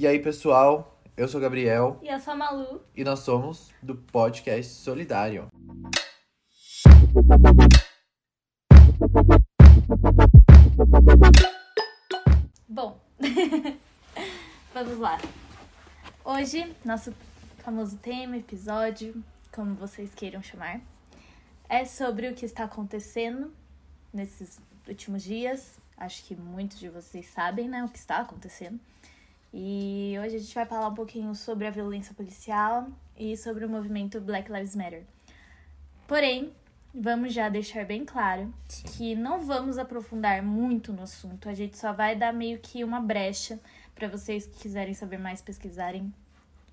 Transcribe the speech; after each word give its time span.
E 0.00 0.06
aí, 0.06 0.20
pessoal, 0.20 0.96
eu 1.16 1.26
sou 1.26 1.40
o 1.40 1.42
Gabriel 1.42 1.98
E 2.04 2.06
eu 2.06 2.20
sou 2.20 2.32
a 2.32 2.36
Malu. 2.36 2.80
e 2.94 3.02
nós 3.02 3.18
somos 3.18 3.72
do 3.82 3.96
podcast 3.96 4.72
Solidário. 4.74 5.48
Bom, 12.68 13.00
vamos 14.72 14.98
lá. 15.00 15.18
Hoje, 16.24 16.72
nosso 16.84 17.12
famoso 17.64 17.96
tema, 17.96 18.36
episódio, 18.36 19.20
como 19.50 19.74
vocês 19.74 20.14
queiram 20.14 20.40
chamar, 20.40 20.80
é 21.68 21.84
sobre 21.84 22.28
o 22.28 22.36
que 22.36 22.44
está 22.44 22.62
acontecendo 22.62 23.52
nesses 24.14 24.60
últimos 24.86 25.24
dias. 25.24 25.76
Acho 25.96 26.24
que 26.24 26.36
muitos 26.36 26.78
de 26.78 26.88
vocês 26.88 27.26
sabem, 27.26 27.68
né, 27.68 27.82
o 27.82 27.88
que 27.88 27.98
está 27.98 28.18
acontecendo. 28.18 28.78
E 29.52 30.14
hoje 30.22 30.36
a 30.36 30.38
gente 30.38 30.54
vai 30.54 30.66
falar 30.66 30.88
um 30.88 30.94
pouquinho 30.94 31.34
sobre 31.34 31.66
a 31.66 31.70
violência 31.70 32.14
policial 32.14 32.88
e 33.16 33.36
sobre 33.36 33.64
o 33.64 33.68
movimento 33.68 34.20
Black 34.20 34.52
Lives 34.52 34.76
Matter. 34.76 35.04
Porém, 36.06 36.52
vamos 36.94 37.32
já 37.32 37.48
deixar 37.48 37.84
bem 37.84 38.04
claro 38.04 38.52
que 38.96 39.14
não 39.14 39.44
vamos 39.44 39.78
aprofundar 39.78 40.42
muito 40.42 40.92
no 40.92 41.02
assunto. 41.02 41.48
A 41.48 41.54
gente 41.54 41.78
só 41.78 41.92
vai 41.92 42.14
dar 42.14 42.32
meio 42.32 42.58
que 42.58 42.84
uma 42.84 43.00
brecha 43.00 43.58
para 43.94 44.08
vocês 44.08 44.46
que 44.46 44.58
quiserem 44.58 44.94
saber 44.94 45.18
mais 45.18 45.40
pesquisarem. 45.40 46.12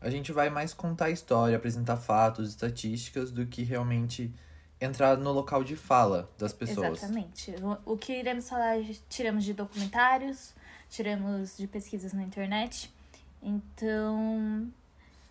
A 0.01 0.09
gente 0.09 0.31
vai 0.31 0.49
mais 0.49 0.73
contar 0.73 1.05
a 1.05 1.09
história, 1.09 1.57
apresentar 1.57 1.97
fatos, 1.97 2.49
estatísticas, 2.49 3.31
do 3.31 3.45
que 3.45 3.63
realmente 3.63 4.31
entrar 4.79 5.17
no 5.17 5.31
local 5.31 5.63
de 5.63 5.75
fala 5.75 6.29
das 6.37 6.53
pessoas. 6.53 6.99
Exatamente. 6.99 7.55
O 7.85 7.97
que 7.97 8.13
iremos 8.13 8.47
falar, 8.47 8.77
tiramos 9.09 9.43
de 9.43 9.53
documentários, 9.53 10.53
tiramos 10.95 11.57
de 11.57 11.67
pesquisas 11.67 12.13
na 12.13 12.23
internet. 12.23 12.93
Então, 13.41 14.71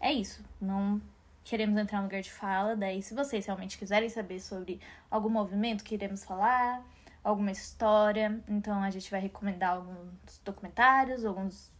é 0.00 0.12
isso. 0.12 0.42
Não 0.60 1.00
queremos 1.42 1.78
entrar 1.78 1.98
no 1.98 2.04
lugar 2.04 2.22
de 2.22 2.30
fala. 2.30 2.76
Daí, 2.76 3.02
se 3.02 3.14
vocês 3.14 3.46
realmente 3.46 3.78
quiserem 3.78 4.08
saber 4.08 4.40
sobre 4.40 4.80
algum 5.10 5.28
movimento 5.28 5.82
que 5.82 5.94
iremos 5.94 6.24
falar, 6.24 6.84
alguma 7.22 7.50
história, 7.50 8.40
então 8.48 8.82
a 8.82 8.90
gente 8.90 9.10
vai 9.10 9.20
recomendar 9.20 9.76
alguns 9.76 10.40
documentários, 10.44 11.24
alguns 11.24 11.70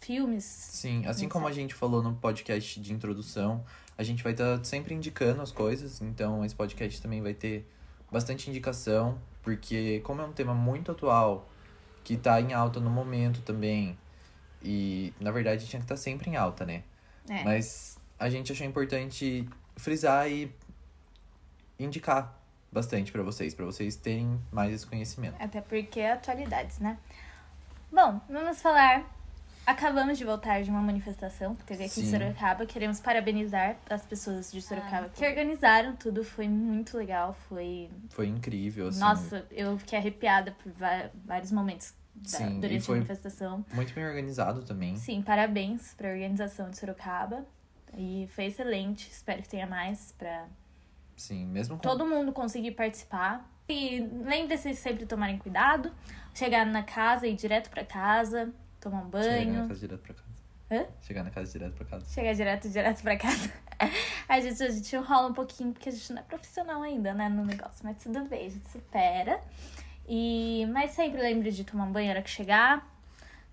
filmes. 0.00 0.44
Sim, 0.44 1.04
assim 1.06 1.28
como 1.28 1.48
a 1.48 1.52
gente 1.52 1.74
falou 1.74 2.02
no 2.02 2.14
podcast 2.14 2.78
de 2.80 2.92
introdução, 2.92 3.64
a 3.96 4.02
gente 4.02 4.22
vai 4.22 4.32
estar 4.32 4.62
sempre 4.64 4.94
indicando 4.94 5.40
as 5.40 5.50
coisas, 5.50 6.02
então 6.02 6.44
esse 6.44 6.54
podcast 6.54 7.00
também 7.00 7.22
vai 7.22 7.32
ter 7.32 7.66
bastante 8.12 8.50
indicação, 8.50 9.18
porque 9.42 10.00
como 10.00 10.20
é 10.20 10.24
um 10.24 10.32
tema 10.32 10.54
muito 10.54 10.92
atual, 10.92 11.48
que 12.06 12.16
tá 12.16 12.40
em 12.40 12.52
alta 12.52 12.78
no 12.78 12.88
momento 12.88 13.42
também, 13.42 13.98
e 14.62 15.12
na 15.18 15.32
verdade 15.32 15.66
tinha 15.66 15.80
que 15.80 15.84
estar 15.86 15.96
sempre 15.96 16.30
em 16.30 16.36
alta, 16.36 16.64
né? 16.64 16.84
É. 17.28 17.42
Mas 17.42 17.98
a 18.16 18.30
gente 18.30 18.52
achou 18.52 18.64
importante 18.64 19.44
frisar 19.76 20.30
e 20.30 20.54
indicar 21.80 22.32
bastante 22.70 23.10
pra 23.10 23.24
vocês, 23.24 23.54
pra 23.54 23.64
vocês 23.64 23.96
terem 23.96 24.40
mais 24.52 24.72
esse 24.72 24.86
conhecimento. 24.86 25.34
Até 25.40 25.60
porque 25.60 25.98
é 25.98 26.12
atualidades, 26.12 26.78
né? 26.78 26.96
Bom, 27.90 28.20
vamos 28.30 28.62
falar. 28.62 29.04
Acabamos 29.66 30.16
de 30.16 30.24
voltar 30.24 30.62
de 30.62 30.70
uma 30.70 30.80
manifestação 30.80 31.56
que 31.56 31.64
teve 31.64 31.84
aqui 31.86 32.00
em 32.00 32.04
Sim. 32.04 32.10
Sorocaba. 32.12 32.64
Queremos 32.66 33.00
parabenizar 33.00 33.76
as 33.90 34.06
pessoas 34.06 34.52
de 34.52 34.62
Sorocaba 34.62 35.06
Ah, 35.06 35.08
que 35.12 35.26
organizaram 35.26 35.96
tudo. 35.96 36.22
Foi 36.22 36.46
muito 36.48 36.96
legal. 36.96 37.34
Foi. 37.48 37.90
Foi 38.10 38.28
incrível, 38.28 38.86
assim. 38.86 39.00
Nossa, 39.00 39.44
eu 39.50 39.76
fiquei 39.76 39.98
arrepiada 39.98 40.52
por 40.62 40.70
vários 41.24 41.50
momentos 41.50 41.92
da- 42.14 42.28
Sim, 42.28 42.58
e 42.58 42.60
durante 42.60 42.80
foi- 42.84 42.94
a 42.94 42.98
manifestação. 42.98 43.64
Muito 43.74 43.92
bem 43.92 44.06
organizado 44.06 44.62
também. 44.62 44.94
Sim, 44.96 45.20
parabéns 45.20 45.92
para 45.94 46.08
a 46.10 46.12
organização 46.12 46.70
de 46.70 46.78
Sorocaba. 46.78 47.44
E 47.96 48.28
foi 48.36 48.44
excelente. 48.44 49.10
Espero 49.10 49.42
que 49.42 49.48
tenha 49.48 49.66
mais 49.66 50.12
para 50.16 50.46
Sim, 51.16 51.44
mesmo 51.46 51.74
com 51.74 51.80
todo 51.82 52.06
mundo 52.06 52.30
conseguir 52.32 52.70
participar. 52.70 53.44
E 53.68 53.98
lembre-se 54.24 54.70
de 54.70 54.76
sempre 54.76 55.06
tomarem 55.06 55.38
cuidado. 55.38 55.92
Chegar 56.32 56.64
na 56.64 56.84
casa 56.84 57.26
e 57.26 57.32
ir 57.32 57.36
direto 57.36 57.68
pra 57.68 57.84
casa, 57.84 58.52
tomar 58.90 59.02
um 59.02 59.10
Chegar 59.22 59.46
na 59.46 59.52
banho. 59.52 59.68
casa 59.68 59.80
direto 59.80 60.00
pra 60.02 60.14
casa. 60.14 60.36
Hã? 60.70 60.86
Chegar 61.02 61.22
na 61.24 61.30
casa 61.30 61.52
direto 61.52 61.74
pra 61.74 61.84
casa. 61.86 62.06
Chegar 62.12 62.32
direto, 62.34 62.68
direto 62.68 63.02
pra 63.02 63.16
casa. 63.16 63.52
A 64.28 64.40
gente, 64.40 64.60
a 64.62 64.68
gente 64.70 64.96
enrola 64.96 65.28
um 65.28 65.32
pouquinho, 65.34 65.72
porque 65.72 65.88
a 65.88 65.92
gente 65.92 66.12
não 66.12 66.20
é 66.20 66.24
profissional 66.24 66.82
ainda, 66.82 67.14
né, 67.14 67.28
no 67.28 67.44
negócio. 67.44 67.84
Mas 67.84 68.02
tudo 68.02 68.24
bem, 68.24 68.46
a 68.46 68.50
gente 68.50 68.68
supera. 68.70 69.38
E, 70.08 70.66
mas 70.72 70.92
sempre 70.92 71.20
lembre 71.20 71.52
de 71.52 71.62
tomar 71.62 71.84
um 71.84 71.92
banho 71.92 72.06
na 72.08 72.14
hora 72.14 72.22
que 72.22 72.30
chegar. 72.30 72.84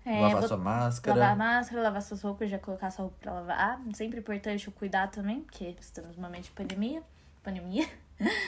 É, 0.04 0.20
Lavar 0.20 0.38
vou- 0.40 0.48
sua 0.48 0.56
máscara. 0.56 1.16
Lavar 1.18 1.32
a 1.32 1.36
máscara, 1.36 1.82
lavar 1.82 2.02
suas 2.02 2.20
roupas, 2.22 2.50
já 2.50 2.58
colocar 2.58 2.90
sua 2.90 3.02
roupa 3.04 3.16
pra 3.20 3.32
lavar. 3.34 3.80
Sempre 3.92 4.18
importante 4.18 4.68
o 4.68 4.72
cuidar 4.72 5.08
também, 5.08 5.42
porque 5.42 5.76
estamos 5.80 6.16
num 6.16 6.22
momento 6.22 6.44
de 6.44 6.50
pandemia. 6.50 7.02
Pandemia, 7.44 7.86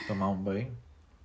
Tomar 0.07 0.29
um 0.29 0.35
banho. 0.37 0.75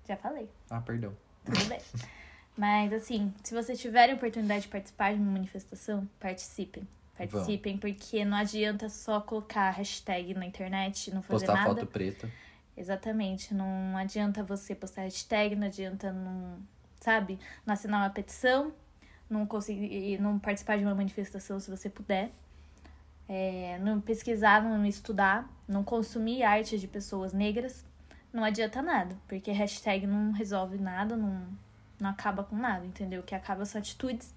já 0.06 0.16
falei. 0.16 0.48
Ah, 0.70 0.80
perdão. 0.80 1.12
Tudo 1.44 1.64
bem. 1.64 1.80
Mas, 2.56 2.92
assim, 2.92 3.32
se 3.42 3.54
vocês 3.54 3.80
tiverem 3.80 4.14
oportunidade 4.14 4.62
de 4.62 4.68
participar 4.68 5.14
de 5.14 5.20
uma 5.20 5.32
manifestação, 5.32 6.08
participem. 6.20 6.86
Participem, 7.16 7.78
porque 7.78 8.24
não 8.24 8.36
adianta 8.36 8.88
só 8.88 9.20
colocar 9.20 9.70
hashtag 9.70 10.34
na 10.34 10.44
internet 10.44 11.08
e 11.08 11.14
não 11.14 11.22
fazer 11.22 11.46
Postar 11.46 11.54
nada. 11.54 11.80
foto 11.80 11.86
preta. 11.86 12.28
Exatamente. 12.76 13.54
Não 13.54 13.96
adianta 13.96 14.42
você 14.42 14.74
postar 14.74 15.02
hashtag, 15.02 15.54
não 15.54 15.66
adianta 15.66 16.12
não, 16.12 16.58
sabe, 17.00 17.38
não 17.64 17.74
assinar 17.74 18.00
uma 18.02 18.10
petição, 18.10 18.72
não 19.28 19.46
conseguir, 19.46 20.20
não 20.20 20.38
participar 20.38 20.78
de 20.78 20.84
uma 20.84 20.94
manifestação 20.94 21.60
se 21.60 21.70
você 21.70 21.88
puder. 21.88 22.30
É, 23.28 23.78
não 23.80 24.00
pesquisar, 24.00 24.62
não 24.62 24.84
estudar, 24.84 25.48
não 25.66 25.84
consumir 25.84 26.42
arte 26.42 26.78
de 26.78 26.88
pessoas 26.88 27.32
negras, 27.32 27.84
não 28.32 28.42
adianta 28.42 28.82
nada, 28.82 29.16
porque 29.28 29.50
hashtag 29.52 30.06
não 30.06 30.32
resolve 30.32 30.76
nada, 30.76 31.16
não, 31.16 31.46
não 32.02 32.10
acaba 32.10 32.42
com 32.44 32.56
nada, 32.56 32.84
entendeu? 32.84 33.22
Que 33.22 33.34
acaba 33.34 33.64
são 33.64 33.80
atitudes 33.80 34.34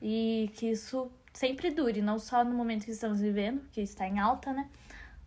e 0.00 0.50
que 0.54 0.66
isso 0.70 1.10
sempre 1.32 1.70
dure, 1.70 2.00
não 2.02 2.18
só 2.18 2.44
no 2.44 2.54
momento 2.54 2.84
que 2.84 2.90
estamos 2.92 3.20
vivendo, 3.20 3.62
que 3.72 3.80
está 3.80 4.06
em 4.06 4.18
alta, 4.18 4.52
né? 4.52 4.68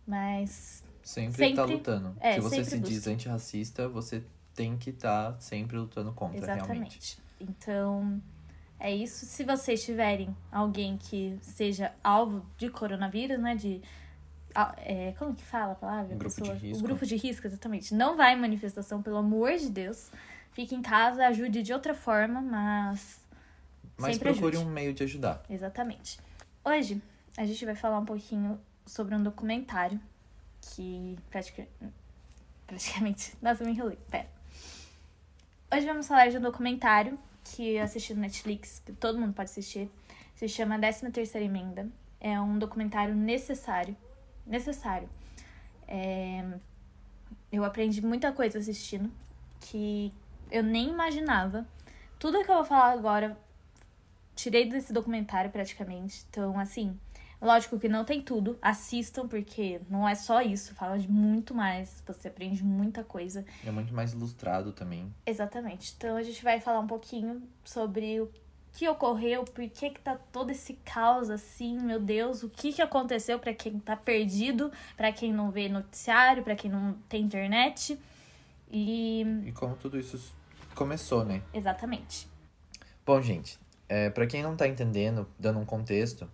Mas 0.06 0.82
Sempre, 1.02 1.50
tá 1.54 1.62
Sempre- 1.62 1.74
lutando. 1.76 2.16
é, 2.20 2.34
Se 2.34 2.40
você 2.40 2.64
se 2.64 2.78
diz 2.80 2.96
busca. 2.98 3.10
antirracista, 3.10 3.88
você 3.88 4.24
tem 4.54 4.76
que 4.76 4.90
estar 4.90 5.36
sempre 5.40 5.76
lutando 5.76 6.12
contra, 6.12 6.40
realmente. 6.54 6.98
Exatamente. 6.98 7.18
Então, 7.40 8.20
é 8.80 8.92
isso. 8.94 9.24
Se 9.26 9.44
vocês 9.44 9.84
tiverem 9.84 10.34
alguém 10.50 10.96
que 10.96 11.38
seja 11.42 11.92
alvo 12.02 12.44
de 12.58 12.68
coronavírus, 12.70 13.38
né? 13.38 13.54
De. 13.54 13.80
É, 14.78 15.12
como 15.18 15.34
que 15.34 15.44
fala 15.44 15.72
a 15.72 15.74
palavra? 15.74 16.14
Um 16.14 16.18
grupo 16.18 16.42
de 16.42 16.52
risco. 16.52 16.78
O 16.78 16.86
grupo 16.86 17.06
de 17.06 17.16
risco, 17.16 17.46
exatamente. 17.46 17.94
Não 17.94 18.16
vai 18.16 18.34
em 18.34 18.40
manifestação, 18.40 19.02
pelo 19.02 19.18
amor 19.18 19.52
de 19.56 19.68
Deus. 19.68 20.10
Fique 20.52 20.74
em 20.74 20.80
casa, 20.80 21.26
ajude 21.26 21.62
de 21.62 21.72
outra 21.72 21.94
forma, 21.94 22.40
mas. 22.40 23.20
Mas 23.98 24.18
procure 24.18 24.56
ajude. 24.56 24.70
um 24.70 24.72
meio 24.72 24.94
de 24.94 25.02
ajudar. 25.02 25.42
Exatamente. 25.50 26.18
Hoje, 26.64 27.02
a 27.36 27.44
gente 27.44 27.64
vai 27.64 27.74
falar 27.74 27.98
um 27.98 28.04
pouquinho 28.04 28.58
sobre 28.86 29.14
um 29.14 29.22
documentário 29.22 30.00
que 30.60 31.18
pratica... 31.30 31.66
praticamente. 32.66 33.34
Nossa, 33.42 33.62
eu 33.62 33.66
me 33.66 33.72
enrolei. 33.74 33.98
Pera. 34.10 34.28
Hoje 35.74 35.86
vamos 35.86 36.06
falar 36.06 36.28
de 36.28 36.38
um 36.38 36.40
documentário 36.40 37.18
que 37.44 37.74
eu 37.74 37.82
assisti 37.82 38.14
no 38.14 38.20
Netflix, 38.20 38.82
que 38.84 38.92
todo 38.92 39.18
mundo 39.18 39.34
pode 39.34 39.50
assistir. 39.50 39.90
Se 40.34 40.48
chama 40.48 40.78
13 40.78 41.10
Terceira 41.10 41.44
Emenda. 41.44 41.88
É 42.20 42.40
um 42.40 42.58
documentário 42.58 43.14
necessário. 43.14 43.96
Necessário. 44.46 45.08
É, 45.88 46.44
Eu 47.50 47.64
aprendi 47.64 48.00
muita 48.04 48.32
coisa 48.32 48.58
assistindo 48.58 49.10
que 49.60 50.12
eu 50.50 50.62
nem 50.62 50.88
imaginava. 50.90 51.66
Tudo 52.18 52.42
que 52.44 52.50
eu 52.50 52.54
vou 52.56 52.64
falar 52.64 52.92
agora 52.92 53.36
tirei 54.34 54.68
desse 54.68 54.92
documentário 54.92 55.50
praticamente. 55.50 56.24
Então, 56.30 56.58
assim, 56.58 56.98
lógico 57.40 57.78
que 57.78 57.88
não 57.88 58.04
tem 58.04 58.20
tudo. 58.22 58.58
Assistam, 58.60 59.26
porque 59.26 59.80
não 59.88 60.08
é 60.08 60.14
só 60.14 60.42
isso. 60.42 60.74
Fala 60.74 60.98
de 60.98 61.10
muito 61.10 61.54
mais. 61.54 62.02
Você 62.06 62.28
aprende 62.28 62.62
muita 62.62 63.02
coisa. 63.02 63.44
É 63.64 63.70
muito 63.70 63.94
mais 63.94 64.12
ilustrado 64.12 64.72
também. 64.72 65.12
Exatamente. 65.24 65.94
Então, 65.96 66.16
a 66.16 66.22
gente 66.22 66.42
vai 66.44 66.60
falar 66.60 66.80
um 66.80 66.86
pouquinho 66.86 67.42
sobre 67.64 68.20
o 68.20 68.30
que 68.76 68.86
ocorreu, 68.86 69.42
por 69.42 69.66
que 69.70 69.88
que 69.88 70.00
tá 70.00 70.18
todo 70.30 70.50
esse 70.50 70.74
caos 70.84 71.30
assim, 71.30 71.80
meu 71.80 71.98
Deus, 71.98 72.42
o 72.42 72.50
que 72.50 72.74
que 72.74 72.82
aconteceu 72.82 73.38
pra 73.38 73.54
quem 73.54 73.78
tá 73.78 73.96
perdido, 73.96 74.70
pra 74.98 75.10
quem 75.10 75.32
não 75.32 75.50
vê 75.50 75.66
noticiário, 75.66 76.42
pra 76.42 76.54
quem 76.54 76.70
não 76.70 76.92
tem 77.08 77.22
internet. 77.22 77.98
E 78.70 79.22
E 79.46 79.52
como 79.52 79.74
tudo 79.76 79.98
isso 79.98 80.34
começou, 80.74 81.24
né? 81.24 81.42
exatamente. 81.54 82.28
Bom, 83.06 83.22
gente, 83.22 83.58
é, 83.88 84.10
para 84.10 84.26
quem 84.26 84.42
não 84.42 84.54
tá 84.54 84.68
entendendo, 84.68 85.26
dando 85.38 85.58
um 85.58 85.64
contexto, 85.64 86.28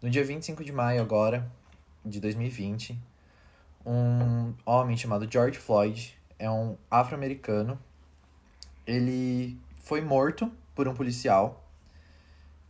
no 0.00 0.08
dia 0.08 0.24
25 0.24 0.64
de 0.64 0.72
maio 0.72 1.02
agora, 1.02 1.46
de 2.02 2.20
2020, 2.20 2.98
um 3.84 4.54
homem 4.64 4.96
chamado 4.96 5.30
George 5.30 5.58
Floyd, 5.58 6.18
é 6.38 6.50
um 6.50 6.74
afro-americano, 6.90 7.78
ele 8.86 9.58
foi 9.82 10.00
morto 10.00 10.50
por 10.74 10.88
um 10.88 10.94
policial. 10.94 11.61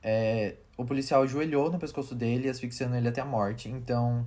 É, 0.03 0.57
o 0.77 0.85
policial 0.85 1.23
ajoelhou 1.23 1.71
no 1.71 1.79
pescoço 1.79 2.15
dele, 2.15 2.49
asfixiando 2.49 2.97
ele 2.97 3.09
até 3.09 3.21
a 3.21 3.25
morte. 3.25 3.69
Então, 3.69 4.27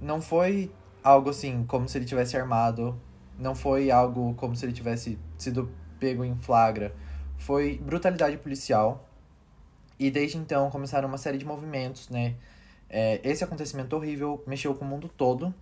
não 0.00 0.20
foi 0.22 0.72
algo 1.02 1.30
assim 1.30 1.64
como 1.66 1.88
se 1.88 1.98
ele 1.98 2.04
tivesse 2.04 2.36
armado, 2.36 3.00
não 3.38 3.54
foi 3.54 3.90
algo 3.90 4.34
como 4.34 4.54
se 4.54 4.64
ele 4.64 4.72
tivesse 4.72 5.18
sido 5.36 5.70
pego 5.98 6.24
em 6.24 6.36
flagra. 6.36 6.94
Foi 7.36 7.78
brutalidade 7.78 8.36
policial. 8.38 9.06
E 9.98 10.10
desde 10.10 10.38
então 10.38 10.70
começaram 10.70 11.08
uma 11.08 11.18
série 11.18 11.36
de 11.36 11.44
movimentos, 11.44 12.08
né? 12.08 12.36
É, 12.88 13.20
esse 13.22 13.44
acontecimento 13.44 13.94
horrível 13.94 14.42
mexeu 14.46 14.74
com 14.74 14.84
o 14.84 14.88
mundo 14.88 15.08
todo. 15.08 15.54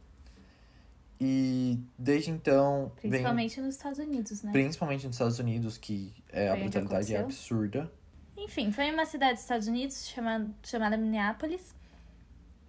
E 1.21 1.81
desde 1.99 2.31
então. 2.31 2.93
Principalmente 3.01 3.57
vem, 3.57 3.65
nos 3.65 3.75
Estados 3.75 3.99
Unidos, 3.99 4.43
né? 4.43 4.53
Principalmente 4.53 5.07
nos 5.07 5.17
Estados 5.17 5.39
Unidos, 5.41 5.77
que 5.77 6.15
é, 6.33 6.49
a 6.49 6.57
brutalidade 6.57 7.15
é 7.15 7.19
absurda. 7.19 7.91
Enfim, 8.39 8.71
foi 8.73 8.85
em 8.85 8.93
uma 8.95 9.05
cidade 9.05 9.35
dos 9.35 9.43
Estados 9.43 9.67
Unidos 9.67 10.07
chamada, 10.09 10.49
chamada 10.63 10.97
Minneapolis. 10.97 11.75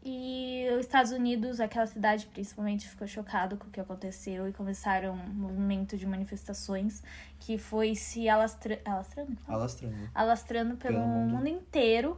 E 0.04 0.66
os 0.74 0.80
Estados 0.86 1.12
Unidos, 1.12 1.60
aquela 1.60 1.86
cidade 1.86 2.25
principalmente, 2.27 2.88
ficou 2.88 3.06
chocado 3.06 3.57
com 3.57 3.68
o 3.68 3.69
que 3.69 3.80
aconteceu 3.81 4.48
e 4.48 4.54
começaram 4.54 5.13
um 5.13 5.18
movimento 5.33 5.98
de 5.98 6.07
manifestações 6.07 7.04
que 7.39 7.57
foi 7.57 7.95
se 7.95 8.30
alastra... 8.30 8.81
alastrando. 8.86 9.38
Alastrando. 9.48 10.10
alastrando 10.16 10.77
pelo, 10.77 10.95
Pelo 10.95 11.06
mundo. 11.07 11.31
mundo. 11.36 11.48
inteiro. 11.48 12.18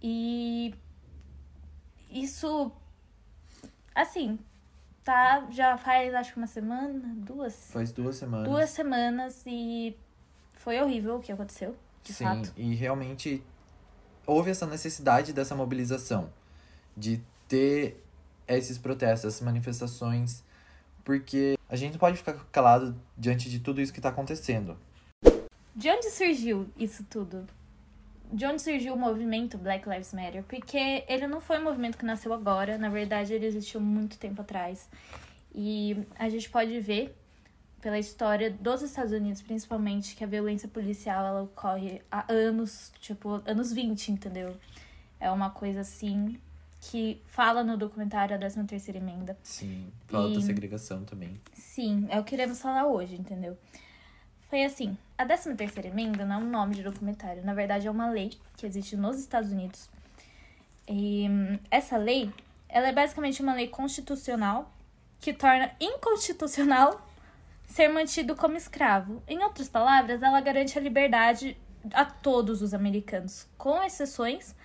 E 0.00 0.72
isso, 2.08 2.70
assim, 3.92 4.38
tá, 5.04 5.44
já 5.50 5.76
faz 5.76 6.14
acho 6.14 6.32
que 6.32 6.38
uma 6.38 6.46
semana, 6.46 7.02
duas, 7.16 7.70
Faz 7.72 7.90
duas 7.90 8.14
semanas. 8.14 8.48
duas 8.48 8.70
semanas 8.70 9.42
e 9.44 9.96
foi 10.54 10.80
horrível 10.80 11.16
o 11.16 11.20
que 11.20 11.32
aconteceu, 11.32 11.74
de 12.08 12.14
Sim, 12.14 12.24
fato. 12.24 12.52
e 12.56 12.74
realmente 12.74 13.42
houve 14.26 14.50
essa 14.50 14.66
necessidade 14.66 15.32
dessa 15.32 15.54
mobilização, 15.54 16.30
de 16.96 17.22
ter 17.46 18.02
esses 18.46 18.78
protestos, 18.78 19.34
essas 19.34 19.44
manifestações, 19.44 20.42
porque 21.04 21.58
a 21.68 21.76
gente 21.76 21.92
não 21.92 21.98
pode 21.98 22.16
ficar 22.16 22.32
calado 22.50 22.98
diante 23.16 23.50
de 23.50 23.60
tudo 23.60 23.80
isso 23.80 23.92
que 23.92 23.98
está 23.98 24.08
acontecendo. 24.08 24.78
De 25.74 25.90
onde 25.90 26.10
surgiu 26.10 26.66
isso 26.78 27.04
tudo? 27.04 27.46
De 28.32 28.44
onde 28.46 28.60
surgiu 28.62 28.94
o 28.94 28.98
movimento 28.98 29.58
Black 29.58 29.88
Lives 29.88 30.12
Matter? 30.14 30.42
Porque 30.44 31.04
ele 31.08 31.26
não 31.26 31.40
foi 31.40 31.58
um 31.58 31.64
movimento 31.64 31.98
que 31.98 32.04
nasceu 32.04 32.32
agora, 32.32 32.78
na 32.78 32.88
verdade 32.88 33.34
ele 33.34 33.46
existiu 33.46 33.80
muito 33.80 34.18
tempo 34.18 34.40
atrás. 34.40 34.88
E 35.54 36.06
a 36.18 36.28
gente 36.28 36.48
pode 36.48 36.78
ver 36.80 37.14
pela 37.88 37.98
história 37.98 38.50
dos 38.50 38.82
Estados 38.82 39.12
Unidos, 39.12 39.40
principalmente, 39.40 40.14
que 40.14 40.22
a 40.22 40.26
violência 40.26 40.68
policial 40.68 41.24
ela 41.24 41.42
ocorre 41.44 42.02
há 42.12 42.30
anos, 42.30 42.92
tipo, 43.00 43.40
anos 43.46 43.72
20, 43.72 44.12
entendeu? 44.12 44.54
É 45.18 45.30
uma 45.30 45.48
coisa 45.48 45.80
assim 45.80 46.38
que 46.82 47.18
fala 47.26 47.64
no 47.64 47.78
documentário 47.78 48.36
a 48.36 48.38
13 48.38 48.62
terceira 48.64 48.98
emenda. 48.98 49.38
Sim, 49.42 49.90
fala 50.06 50.28
da 50.28 50.38
E- 50.38 50.42
segregação 50.42 51.02
também. 51.02 51.40
Sim, 51.54 52.06
é 52.10 52.20
o 52.20 52.24
que 52.24 52.34
iremos 52.34 52.60
falar 52.60 52.86
hoje, 52.86 53.14
entendeu? 53.14 53.56
Foi 54.50 54.62
assim, 54.64 54.94
a 55.16 55.24
13 55.24 55.54
terceira 55.54 55.88
emenda 55.88 56.26
não 56.26 56.36
é 56.36 56.44
um 56.44 56.50
nome 56.50 56.74
de 56.74 56.82
documentário, 56.82 57.42
na 57.42 57.54
verdade 57.54 57.86
é 57.86 57.90
uma 57.90 58.10
lei 58.10 58.32
que 58.58 58.66
existe 58.66 58.98
nos 58.98 59.18
Estados 59.18 59.50
Unidos. 59.50 59.88
E 60.86 61.26
essa 61.70 61.96
lei, 61.96 62.30
ela 62.68 62.88
é 62.88 62.92
basicamente 62.92 63.40
uma 63.40 63.54
lei 63.54 63.68
constitucional 63.68 64.70
que 65.22 65.32
torna 65.32 65.72
inconstitucional 65.80 67.07
ser 67.68 67.88
mantido 67.88 68.34
como 68.34 68.56
escravo. 68.56 69.22
Em 69.28 69.44
outras 69.44 69.68
palavras, 69.68 70.22
ela 70.22 70.40
garante 70.40 70.76
a 70.76 70.80
liberdade 70.80 71.56
a 71.92 72.04
todos 72.04 72.62
os 72.62 72.74
americanos, 72.74 73.46
com 73.56 73.80
exceções, 73.82 74.56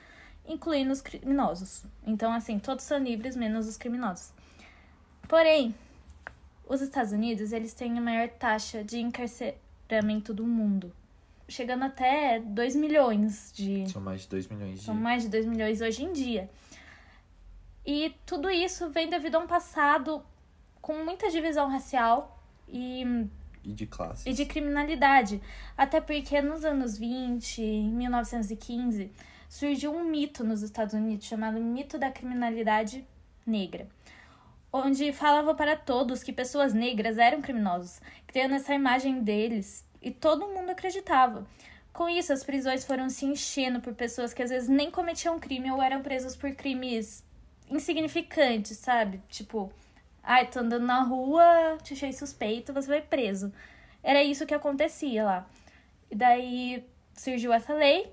incluindo 0.48 0.92
os 0.92 1.02
criminosos. 1.02 1.84
Então, 2.08 2.34
assim, 2.34 2.58
todos 2.58 2.84
são 2.86 2.98
livres, 2.98 3.36
menos 3.36 3.68
os 3.68 3.78
criminosos. 3.78 4.32
Porém, 5.28 5.76
os 6.66 6.82
Estados 6.82 7.12
Unidos, 7.12 7.52
eles 7.52 7.74
têm 7.74 7.98
a 7.98 8.02
maior 8.02 8.30
taxa 8.30 8.84
de 8.84 9.00
encarceramento 9.00 10.34
do 10.34 10.46
mundo. 10.46 10.92
Chegando 11.48 11.84
até 11.84 12.40
2 12.40 12.76
milhões 12.78 13.52
de... 13.54 13.88
São 13.92 14.02
mais 14.02 14.22
de 14.22 14.30
2 14.30 14.48
milhões 14.48 14.80
de. 14.80 14.86
São 14.86 14.96
mais 14.96 15.24
de 15.24 15.30
2 15.30 15.46
milhões 15.46 15.82
hoje 15.82 16.04
em 16.04 16.14
dia. 16.14 16.50
E 17.86 18.16
tudo 18.26 18.50
isso 18.50 18.90
vem 18.90 19.10
devido 19.10 19.36
a 19.36 19.40
um 19.40 19.48
passado 19.48 20.24
com 20.82 21.04
muita 21.04 21.30
divisão 21.30 21.70
racial 21.70 22.33
e, 22.68 23.28
E 23.64 23.72
de 23.74 23.86
classes. 23.86 24.26
e 24.26 24.34
de 24.34 24.46
criminalidade. 24.46 25.42
Até 25.78 26.02
porque 26.02 26.42
nos 26.42 26.64
anos 26.66 26.98
20, 26.98 27.62
em 27.62 27.90
1915, 27.90 29.12
surgiu 29.50 29.94
um 29.96 30.04
mito 30.04 30.44
nos 30.44 30.62
Estados 30.62 30.94
Unidos 30.94 31.26
chamado 31.28 31.60
mito 31.60 31.98
da 31.98 32.12
criminalidade 32.12 33.06
negra. 33.46 33.88
Onde 34.72 35.14
falava 35.14 35.54
para 35.54 35.76
todos 35.76 36.24
que 36.24 36.34
pessoas 36.34 36.74
negras 36.74 37.18
eram 37.20 37.42
criminosos, 37.42 38.02
criando 38.26 38.56
essa 38.56 38.74
imagem 38.74 39.22
deles, 39.22 39.86
e 40.02 40.10
todo 40.10 40.48
mundo 40.48 40.72
acreditava. 40.72 41.46
Com 41.94 42.10
isso, 42.10 42.34
as 42.34 42.44
prisões 42.44 42.84
foram 42.84 43.08
se 43.08 43.24
enchendo 43.26 43.80
por 43.80 43.94
pessoas 43.94 44.34
que 44.34 44.42
às 44.42 44.50
vezes 44.50 44.68
nem 44.68 44.90
cometiam 44.90 45.40
crime 45.40 45.72
ou 45.72 45.80
eram 45.80 46.02
presas 46.02 46.36
por 46.36 46.52
crimes 46.56 47.24
insignificantes, 47.70 48.78
sabe? 48.78 49.22
Tipo, 49.30 49.72
ai, 50.24 50.48
tô 50.48 50.60
andando 50.60 50.86
na 50.86 51.02
rua, 51.04 51.78
te 51.84 51.94
achei 51.94 52.14
suspeito, 52.14 52.74
você 52.74 52.88
vai 52.88 53.02
preso. 53.02 53.52
Era 54.02 54.24
isso 54.24 54.46
que 54.46 54.54
acontecia 54.54 55.24
lá. 55.24 55.48
E 56.10 56.16
daí 56.16 56.86
surgiu 57.16 57.52
essa 57.54 57.74
lei, 57.74 58.12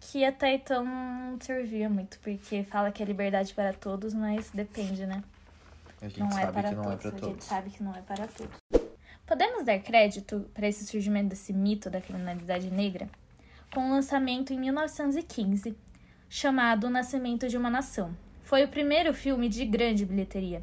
que 0.00 0.24
até 0.24 0.54
então 0.54 0.84
não 0.84 1.40
servia 1.40 1.88
muito, 1.88 2.18
porque 2.20 2.62
fala 2.64 2.90
que 2.90 3.02
é 3.02 3.06
liberdade 3.06 3.52
para 3.54 3.72
todos, 3.72 4.14
mas 4.14 4.50
depende, 4.50 5.06
né? 5.06 5.22
A 6.00 6.08
gente 6.08 6.20
Não 6.20 6.28
é 6.28 6.32
sabe 6.32 6.52
para 6.52 6.68
que 6.70 6.74
não 6.74 6.82
todos. 6.84 6.94
é 6.94 6.98
para 6.98 7.08
a 7.08 7.12
gente 7.12 7.20
todos. 7.20 7.44
sabe 7.44 7.70
que 7.70 7.82
não 7.82 7.94
é 7.94 8.00
para 8.02 8.26
todos. 8.26 8.56
Podemos 9.26 9.64
dar 9.64 9.78
crédito 9.78 10.50
para 10.54 10.66
esse 10.66 10.86
surgimento 10.86 11.28
desse 11.28 11.52
mito 11.52 11.88
da 11.90 12.00
criminalidade 12.00 12.70
negra 12.70 13.08
com 13.72 13.86
o 13.88 13.90
lançamento 13.92 14.52
em 14.52 14.58
1915, 14.58 15.76
chamado 16.28 16.86
O 16.86 16.90
Nascimento 16.90 17.46
de 17.48 17.56
uma 17.56 17.70
Nação. 17.70 18.16
Foi 18.50 18.64
o 18.64 18.68
primeiro 18.68 19.14
filme 19.14 19.48
de 19.48 19.64
grande 19.64 20.04
bilheteria. 20.04 20.60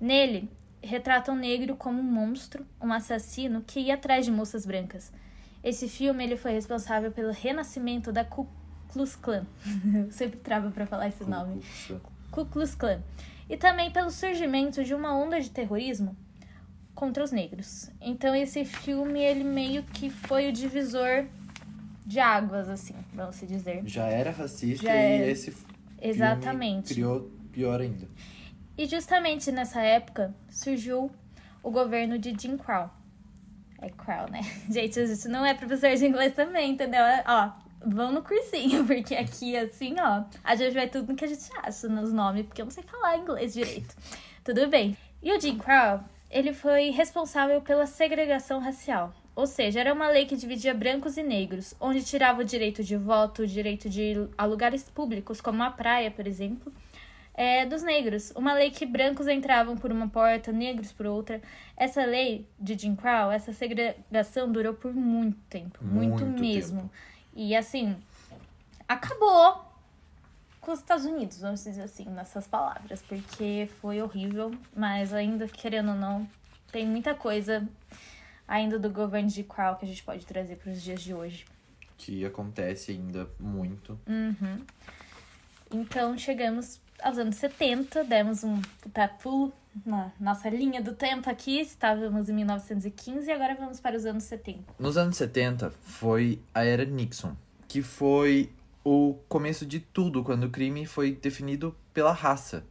Nele, 0.00 0.50
retrata 0.82 1.30
um 1.30 1.36
negro 1.36 1.76
como 1.76 2.00
um 2.00 2.02
monstro, 2.02 2.66
um 2.82 2.92
assassino 2.92 3.62
que 3.64 3.78
ia 3.78 3.94
atrás 3.94 4.24
de 4.24 4.32
moças 4.32 4.66
brancas. 4.66 5.12
Esse 5.62 5.88
filme 5.88 6.24
ele 6.24 6.36
foi 6.36 6.50
responsável 6.50 7.12
pelo 7.12 7.30
renascimento 7.30 8.10
da 8.10 8.24
Ku 8.24 8.48
Klux 8.88 9.14
Klan. 9.14 9.46
Eu 9.94 10.10
sempre 10.10 10.40
travo 10.40 10.72
para 10.72 10.84
falar 10.84 11.06
esse 11.06 11.22
nome. 11.22 11.62
Ku 12.32 12.44
Klux 12.44 12.74
Klan. 12.74 13.00
E 13.48 13.56
também 13.56 13.92
pelo 13.92 14.10
surgimento 14.10 14.82
de 14.82 14.92
uma 14.92 15.16
onda 15.16 15.40
de 15.40 15.50
terrorismo 15.50 16.16
contra 16.92 17.22
os 17.22 17.30
negros. 17.30 17.88
Então 18.00 18.34
esse 18.34 18.64
filme 18.64 19.20
ele 19.20 19.44
meio 19.44 19.84
que 19.84 20.10
foi 20.10 20.48
o 20.48 20.52
divisor 20.52 21.26
de 22.04 22.18
águas, 22.18 22.68
assim, 22.68 22.96
vamos 23.14 23.36
se 23.36 23.46
dizer. 23.46 23.82
Já 23.86 24.06
era 24.06 24.32
racista 24.32 24.86
Já 24.86 24.92
e 24.96 25.20
era. 25.20 25.30
esse 25.30 25.52
Exatamente. 26.00 26.94
criou 26.94 27.30
pior 27.58 27.80
ainda. 27.80 28.06
E 28.76 28.86
justamente 28.86 29.50
nessa 29.50 29.82
época 29.82 30.32
surgiu 30.48 31.10
o 31.60 31.72
governo 31.72 32.16
de 32.16 32.32
Jim 32.40 32.56
Crow. 32.56 32.88
É 33.82 33.90
Crow, 33.90 34.30
né? 34.30 34.42
Gente, 34.70 35.04
gente 35.04 35.28
não 35.28 35.44
é 35.44 35.54
professor 35.54 35.92
de 35.96 36.06
inglês 36.06 36.32
também, 36.34 36.70
entendeu? 36.70 37.02
Ó, 37.26 37.50
vão 37.84 38.12
no 38.12 38.22
cursinho, 38.22 38.86
porque 38.86 39.16
aqui, 39.16 39.56
assim, 39.56 39.96
ó, 39.98 40.22
a 40.44 40.54
gente 40.54 40.72
vai 40.72 40.88
tudo 40.88 41.16
que 41.16 41.24
a 41.24 41.28
gente 41.28 41.50
acha 41.60 41.88
nos 41.88 42.12
nomes, 42.12 42.46
porque 42.46 42.62
eu 42.62 42.66
não 42.66 42.70
sei 42.70 42.84
falar 42.84 43.18
inglês 43.18 43.54
direito. 43.54 43.96
Tudo 44.44 44.68
bem. 44.68 44.96
E 45.20 45.32
o 45.32 45.40
Jim 45.40 45.58
Crow, 45.58 46.00
ele 46.30 46.52
foi 46.52 46.90
responsável 46.90 47.60
pela 47.60 47.86
segregação 47.86 48.60
racial. 48.60 49.12
Ou 49.34 49.46
seja, 49.46 49.80
era 49.80 49.92
uma 49.92 50.08
lei 50.08 50.26
que 50.26 50.36
dividia 50.36 50.74
brancos 50.74 51.16
e 51.16 51.22
negros, 51.24 51.74
onde 51.80 52.04
tirava 52.04 52.40
o 52.40 52.44
direito 52.44 52.84
de 52.84 52.96
voto, 52.96 53.42
o 53.42 53.46
direito 53.46 53.88
de 53.88 54.02
ir 54.02 54.28
a 54.36 54.44
lugares 54.44 54.88
públicos, 54.88 55.40
como 55.40 55.62
a 55.62 55.70
praia, 55.70 56.10
por 56.10 56.26
exemplo, 56.26 56.72
é, 57.38 57.64
dos 57.64 57.84
negros. 57.84 58.32
Uma 58.34 58.52
lei 58.52 58.68
que 58.68 58.84
brancos 58.84 59.28
entravam 59.28 59.76
por 59.76 59.92
uma 59.92 60.08
porta, 60.08 60.50
negros 60.50 60.90
por 60.90 61.06
outra. 61.06 61.40
Essa 61.76 62.04
lei 62.04 62.44
de 62.58 62.76
Jim 62.76 62.96
Crow, 62.96 63.30
essa 63.30 63.52
segregação 63.52 64.50
durou 64.50 64.74
por 64.74 64.92
muito 64.92 65.38
tempo, 65.48 65.78
muito, 65.84 66.24
Muito 66.24 66.40
mesmo. 66.40 66.80
tempo. 66.80 66.90
E 67.32 67.54
assim, 67.54 67.96
acabou 68.88 69.64
com 70.60 70.72
os 70.72 70.80
Estados 70.80 71.04
Unidos, 71.06 71.40
vamos 71.40 71.62
dizer 71.62 71.80
assim, 71.80 72.06
nessas 72.06 72.48
palavras, 72.48 73.02
porque 73.02 73.70
foi 73.80 74.02
horrível, 74.02 74.50
mas 74.74 75.14
ainda 75.14 75.46
querendo 75.46 75.90
ou 75.90 75.96
não, 75.96 76.28
tem 76.72 76.84
muita 76.88 77.14
coisa 77.14 77.68
ainda 78.48 78.80
do 78.80 78.90
governo 78.90 79.28
de 79.28 79.44
Crow 79.44 79.76
que 79.76 79.84
a 79.84 79.88
gente 79.88 80.02
pode 80.02 80.26
trazer 80.26 80.56
para 80.56 80.72
os 80.72 80.82
dias 80.82 81.00
de 81.00 81.14
hoje. 81.14 81.46
Que 81.96 82.24
acontece 82.26 82.90
ainda 82.90 83.28
muito. 83.38 83.96
Uhum. 84.08 84.66
Então 85.70 86.18
chegamos 86.18 86.80
aos 87.02 87.18
anos 87.18 87.36
70, 87.36 88.04
demos 88.04 88.44
um 88.44 88.60
puta 88.80 89.08
pulo 89.08 89.52
na 89.86 90.10
nossa 90.18 90.48
linha 90.48 90.82
do 90.82 90.92
tempo 90.92 91.30
aqui, 91.30 91.60
estávamos 91.60 92.28
em 92.28 92.34
1915 92.34 93.28
e 93.28 93.32
agora 93.32 93.54
vamos 93.54 93.80
para 93.80 93.96
os 93.96 94.04
anos 94.04 94.24
70. 94.24 94.74
Nos 94.78 94.96
anos 94.96 95.16
70 95.16 95.70
foi 95.82 96.40
a 96.54 96.64
era 96.64 96.84
Nixon, 96.84 97.36
que 97.68 97.82
foi 97.82 98.50
o 98.84 99.16
começo 99.28 99.66
de 99.66 99.80
tudo, 99.80 100.24
quando 100.24 100.44
o 100.44 100.50
crime 100.50 100.86
foi 100.86 101.12
definido 101.12 101.74
pela 101.92 102.12
raça. 102.12 102.64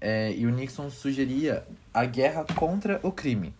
É, 0.00 0.32
e 0.32 0.46
o 0.46 0.50
Nixon 0.50 0.88
sugeria 0.88 1.66
a 1.92 2.04
guerra 2.04 2.46
contra 2.54 3.00
o 3.02 3.12
crime. 3.12 3.52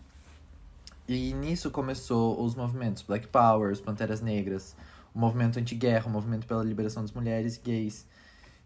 E 1.07 1.33
nisso 1.33 1.69
começou 1.69 2.41
os 2.43 2.55
movimentos 2.55 3.03
Black 3.03 3.27
Power, 3.27 3.71
os 3.71 3.81
Panteras 3.81 4.21
Negras, 4.21 4.75
o 5.13 5.19
movimento 5.19 5.59
anti-guerra, 5.59 6.07
o 6.07 6.09
movimento 6.09 6.47
pela 6.47 6.63
liberação 6.63 7.03
das 7.03 7.11
mulheres 7.11 7.57
gays. 7.63 8.07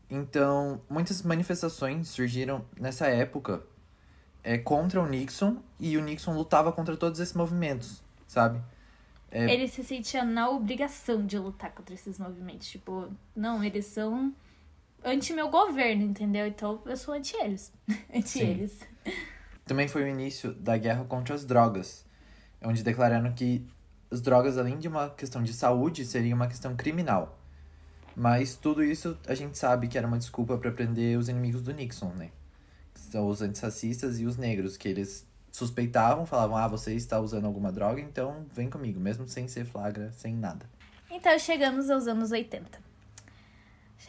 Então, 0.09 0.81
muitas 0.89 1.21
manifestações 1.21 2.09
surgiram 2.09 2.63
nessa 2.79 3.07
época 3.07 3.63
é, 4.43 4.57
contra 4.57 5.01
o 5.01 5.07
Nixon 5.07 5.57
e 5.79 5.97
o 5.97 6.01
Nixon 6.01 6.35
lutava 6.35 6.71
contra 6.71 6.95
todos 6.95 7.19
esses 7.19 7.33
movimentos, 7.33 8.03
sabe? 8.27 8.61
É... 9.31 9.51
Ele 9.51 9.67
se 9.67 9.83
sentia 9.83 10.23
na 10.23 10.49
obrigação 10.49 11.25
de 11.25 11.37
lutar 11.37 11.71
contra 11.71 11.95
esses 11.95 12.19
movimentos. 12.19 12.67
Tipo, 12.67 13.09
não, 13.35 13.63
eles 13.63 13.85
são 13.85 14.33
anti 15.03 15.33
meu 15.33 15.49
governo, 15.49 16.03
entendeu? 16.03 16.47
Então 16.47 16.81
eu 16.85 16.95
sou 16.95 17.13
anti 17.13 17.35
eles. 17.37 17.73
anti 18.13 18.39
eles. 18.39 18.79
Também 19.65 19.87
foi 19.87 20.03
o 20.03 20.07
início 20.07 20.53
da 20.53 20.77
guerra 20.77 21.03
contra 21.05 21.33
as 21.33 21.43
drogas, 21.43 22.05
onde 22.63 22.83
declararam 22.83 23.33
que 23.33 23.65
as 24.11 24.21
drogas, 24.21 24.57
além 24.57 24.77
de 24.77 24.87
uma 24.87 25.09
questão 25.09 25.41
de 25.41 25.53
saúde, 25.53 26.05
seria 26.05 26.35
uma 26.35 26.47
questão 26.47 26.75
criminal. 26.75 27.37
Mas 28.15 28.55
tudo 28.55 28.83
isso 28.83 29.17
a 29.27 29.35
gente 29.35 29.57
sabe 29.57 29.87
que 29.87 29.97
era 29.97 30.07
uma 30.07 30.17
desculpa 30.17 30.57
para 30.57 30.71
prender 30.71 31.17
os 31.17 31.27
inimigos 31.27 31.61
do 31.61 31.73
Nixon, 31.73 32.13
né? 32.13 32.29
Que 32.93 32.99
são 33.01 33.27
os 33.27 33.41
antirracistas 33.41 34.19
e 34.19 34.25
os 34.25 34.37
negros, 34.37 34.77
que 34.77 34.87
eles 34.87 35.27
suspeitavam, 35.51 36.25
falavam: 36.25 36.55
ah, 36.55 36.67
você 36.67 36.93
está 36.93 37.19
usando 37.19 37.45
alguma 37.45 37.71
droga, 37.71 37.99
então 37.99 38.45
vem 38.53 38.69
comigo, 38.69 38.99
mesmo 38.99 39.27
sem 39.27 39.47
ser 39.47 39.65
flagra, 39.65 40.11
sem 40.13 40.33
nada. 40.33 40.65
Então 41.09 41.37
chegamos 41.37 41.89
aos 41.89 42.07
anos 42.07 42.31
80. 42.31 42.79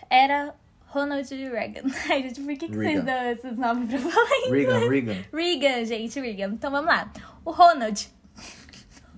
Era 0.08 0.54
Ronald 0.86 1.28
Reagan. 1.28 1.82
Ai, 2.10 2.22
gente, 2.22 2.40
por 2.40 2.56
que, 2.56 2.68
que 2.68 2.76
vocês 2.76 3.04
dão 3.04 3.30
esses 3.30 3.56
nomes 3.56 3.88
pra 3.88 3.98
falar 3.98 4.46
inglês? 4.46 4.68
Reagan, 4.68 4.88
Reagan. 4.88 5.24
Reagan, 5.32 5.84
gente, 5.84 6.20
Reagan. 6.20 6.54
Então 6.54 6.70
vamos 6.70 6.86
lá. 6.86 7.12
O 7.44 7.50
Ronald. 7.50 8.08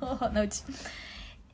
O 0.00 0.14
Ronald. 0.14 0.54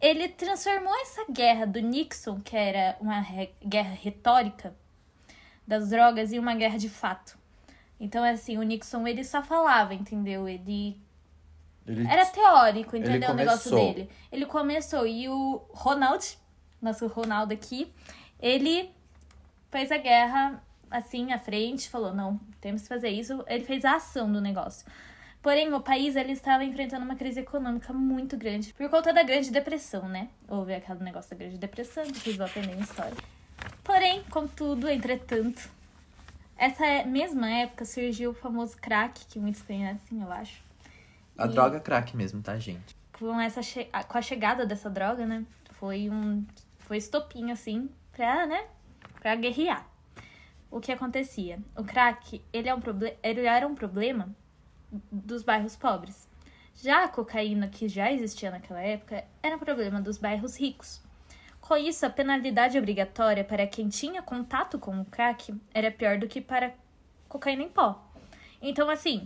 Ele 0.04 0.28
transformou 0.28 0.94
essa 1.00 1.24
guerra 1.32 1.66
do 1.66 1.80
Nixon, 1.80 2.38
que 2.38 2.54
era 2.54 2.94
uma 3.00 3.20
re 3.20 3.48
guerra 3.64 3.94
retórica 3.94 4.74
das 5.66 5.88
drogas, 5.88 6.30
em 6.30 6.38
uma 6.38 6.54
guerra 6.54 6.76
de 6.76 6.90
fato. 6.90 7.38
Então, 7.98 8.22
assim, 8.22 8.58
o 8.58 8.62
Nixon, 8.62 9.06
ele 9.06 9.24
só 9.24 9.42
falava, 9.42 9.94
entendeu? 9.94 10.46
Ele. 10.46 11.00
ele 11.86 12.06
era 12.06 12.26
teórico, 12.26 12.94
entendeu? 12.98 13.30
O 13.30 13.34
negócio 13.34 13.70
dele. 13.74 14.10
Ele 14.30 14.44
começou. 14.44 15.06
E 15.06 15.26
o 15.26 15.62
Ronald, 15.70 16.36
nosso 16.82 17.06
Ronaldo 17.06 17.54
aqui, 17.54 17.90
ele 18.38 18.90
fez 19.70 19.90
a 19.90 19.96
guerra 19.96 20.62
assim 20.90 21.32
à 21.32 21.38
frente, 21.38 21.88
falou: 21.88 22.12
não, 22.12 22.38
temos 22.60 22.82
que 22.82 22.88
fazer 22.88 23.08
isso. 23.08 23.42
Ele 23.46 23.64
fez 23.64 23.86
a 23.86 23.94
ação 23.94 24.30
do 24.30 24.38
negócio. 24.38 24.86
Porém, 25.44 25.70
o 25.74 25.80
país 25.82 26.16
ele 26.16 26.32
estava 26.32 26.64
enfrentando 26.64 27.04
uma 27.04 27.16
crise 27.16 27.40
econômica 27.40 27.92
muito 27.92 28.34
grande 28.34 28.72
por 28.72 28.88
conta 28.88 29.12
da 29.12 29.22
Grande 29.22 29.50
Depressão, 29.50 30.08
né? 30.08 30.30
Houve 30.48 30.74
aquele 30.74 31.04
negócio 31.04 31.32
da 31.32 31.36
Grande 31.36 31.58
Depressão, 31.58 32.02
vocês 32.06 32.34
vão 32.34 32.46
aprender 32.46 32.72
em 32.72 32.80
história. 32.80 33.14
Porém, 33.84 34.24
contudo, 34.30 34.88
entretanto, 34.88 35.68
essa 36.56 37.04
mesma 37.04 37.46
época 37.50 37.84
surgiu 37.84 38.30
o 38.30 38.34
famoso 38.34 38.74
crack, 38.78 39.26
que 39.26 39.38
muitos 39.38 39.60
conhecem, 39.60 40.22
eu 40.22 40.32
acho. 40.32 40.64
A 41.36 41.44
e... 41.44 41.48
droga 41.50 41.78
crack 41.78 42.16
mesmo, 42.16 42.40
tá, 42.40 42.58
gente? 42.58 42.96
Com, 43.12 43.38
essa 43.38 43.60
che... 43.60 43.90
com 44.08 44.16
a 44.16 44.22
chegada 44.22 44.64
dessa 44.64 44.88
droga, 44.88 45.26
né? 45.26 45.44
Foi 45.72 46.08
um. 46.08 46.42
Foi 46.78 46.96
estopinho, 46.96 47.52
assim, 47.52 47.90
pra, 48.12 48.46
né? 48.46 48.64
Pra 49.20 49.34
guerrear. 49.34 49.86
O 50.70 50.80
que 50.80 50.90
acontecia? 50.90 51.58
O 51.76 51.84
crack, 51.84 52.42
ele, 52.50 52.70
é 52.70 52.74
um 52.74 52.80
proble... 52.80 53.14
ele 53.22 53.44
era 53.44 53.66
um 53.66 53.74
problema 53.74 54.34
dos 55.10 55.42
bairros 55.42 55.76
pobres. 55.76 56.28
Já 56.76 57.04
a 57.04 57.08
cocaína, 57.08 57.68
que 57.68 57.88
já 57.88 58.10
existia 58.10 58.50
naquela 58.50 58.80
época, 58.80 59.24
era 59.42 59.56
um 59.56 59.58
problema 59.60 60.00
dos 60.00 60.18
bairros 60.18 60.58
ricos. 60.58 61.00
Com 61.60 61.76
isso, 61.76 62.04
a 62.04 62.10
penalidade 62.10 62.78
obrigatória 62.78 63.44
para 63.44 63.66
quem 63.66 63.88
tinha 63.88 64.20
contato 64.20 64.78
com 64.78 65.00
o 65.00 65.04
crack 65.04 65.54
era 65.72 65.90
pior 65.90 66.18
do 66.18 66.28
que 66.28 66.40
para 66.40 66.74
cocaína 67.28 67.62
em 67.62 67.68
pó. 67.68 68.02
Então, 68.60 68.90
assim, 68.90 69.24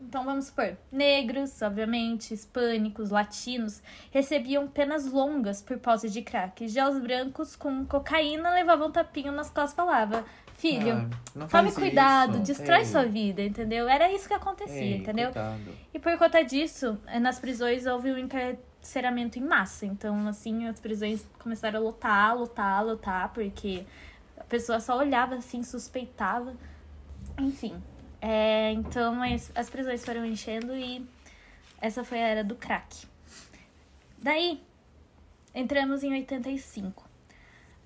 então 0.00 0.24
vamos 0.24 0.46
supor, 0.46 0.76
negros, 0.92 1.62
obviamente, 1.62 2.34
hispânicos, 2.34 3.10
latinos, 3.10 3.82
recebiam 4.10 4.68
penas 4.68 5.06
longas 5.10 5.62
por 5.62 5.78
posse 5.78 6.10
de 6.10 6.20
crack. 6.20 6.68
Já 6.68 6.88
os 6.88 7.00
brancos 7.00 7.56
com 7.56 7.86
cocaína 7.86 8.50
levavam 8.50 8.90
tapinho 8.90 9.32
nas 9.32 9.48
costas 9.48 9.74
falavam, 9.74 10.22
filho, 10.56 11.10
ah, 11.38 11.46
tome 11.46 11.72
cuidado, 11.72 12.34
isso. 12.34 12.42
destrói 12.42 12.80
Ei. 12.80 12.84
sua 12.84 13.04
vida, 13.04 13.42
entendeu? 13.42 13.88
Era 13.88 14.10
isso 14.10 14.26
que 14.26 14.34
acontecia, 14.34 14.80
Ei, 14.80 14.96
entendeu? 14.96 15.26
Coitado. 15.26 15.70
E 15.92 15.98
por 15.98 16.16
conta 16.18 16.42
disso, 16.42 16.98
nas 17.20 17.38
prisões 17.38 17.86
houve 17.86 18.10
um 18.10 18.18
encarceramento 18.18 19.38
em 19.38 19.42
massa. 19.42 19.86
Então, 19.86 20.26
assim, 20.28 20.66
as 20.66 20.80
prisões 20.80 21.26
começaram 21.38 21.80
a 21.80 21.82
lotar, 21.82 22.36
lotar, 22.36 22.84
lotar, 22.84 23.32
porque 23.32 23.84
a 24.36 24.44
pessoa 24.44 24.80
só 24.80 24.96
olhava 24.98 25.36
assim, 25.36 25.62
suspeitava. 25.62 26.54
Enfim. 27.38 27.80
É, 28.20 28.72
então, 28.72 29.22
as, 29.22 29.52
as 29.54 29.68
prisões 29.68 30.04
foram 30.04 30.24
enchendo 30.24 30.74
e 30.74 31.06
essa 31.80 32.02
foi 32.02 32.18
a 32.18 32.26
era 32.26 32.44
do 32.44 32.54
crack. 32.54 33.06
Daí, 34.18 34.60
entramos 35.54 36.02
em 36.02 36.12
85. 36.12 37.05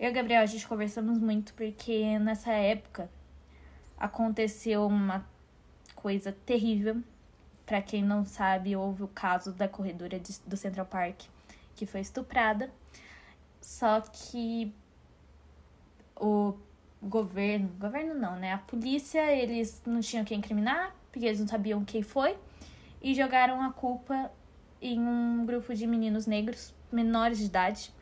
Eu 0.01 0.09
e 0.09 0.11
o 0.13 0.15
Gabriel, 0.15 0.41
a 0.41 0.47
gente 0.47 0.67
conversamos 0.67 1.19
muito 1.19 1.53
porque 1.53 2.19
nessa 2.19 2.53
época 2.53 3.11
aconteceu 3.99 4.87
uma 4.87 5.27
coisa 5.95 6.33
terrível. 6.47 7.03
Para 7.67 7.83
quem 7.83 8.03
não 8.03 8.25
sabe, 8.25 8.75
houve 8.75 9.03
o 9.03 9.09
caso 9.09 9.53
da 9.53 9.69
corredora 9.69 10.19
de, 10.19 10.41
do 10.47 10.57
Central 10.57 10.87
Park 10.87 11.25
que 11.77 11.85
foi 11.85 12.01
estuprada. 12.01 12.71
Só 13.61 14.01
que 14.01 14.73
o 16.17 16.55
governo, 17.03 17.69
governo 17.79 18.15
não, 18.15 18.37
né? 18.37 18.55
A 18.55 18.59
polícia, 18.59 19.31
eles 19.31 19.83
não 19.85 20.01
tinham 20.01 20.25
quem 20.25 20.39
incriminar, 20.39 20.97
porque 21.13 21.27
eles 21.27 21.41
não 21.41 21.47
sabiam 21.47 21.85
quem 21.85 22.03
foi, 22.03 22.39
e 23.03 23.15
jogaram 23.15 23.61
a 23.61 23.71
culpa 23.71 24.33
em 24.81 24.99
um 24.99 25.45
grupo 25.45 25.75
de 25.75 25.87
meninos 25.87 26.27
negros, 26.27 26.75
menores 26.91 27.37
de 27.37 27.45
idade, 27.45 27.93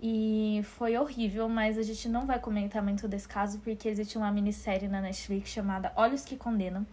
e 0.00 0.60
foi 0.64 0.96
horrível, 0.96 1.48
mas 1.48 1.78
a 1.78 1.82
gente 1.82 2.08
não 2.08 2.26
vai 2.26 2.38
comentar 2.38 2.82
muito 2.82 3.08
desse 3.08 3.26
caso 3.26 3.58
porque 3.60 3.88
existe 3.88 4.18
uma 4.18 4.30
minissérie 4.30 4.88
na 4.88 5.00
Netflix 5.00 5.50
chamada 5.50 5.92
Olhos 5.96 6.24
que 6.24 6.36
Condenam. 6.36 6.86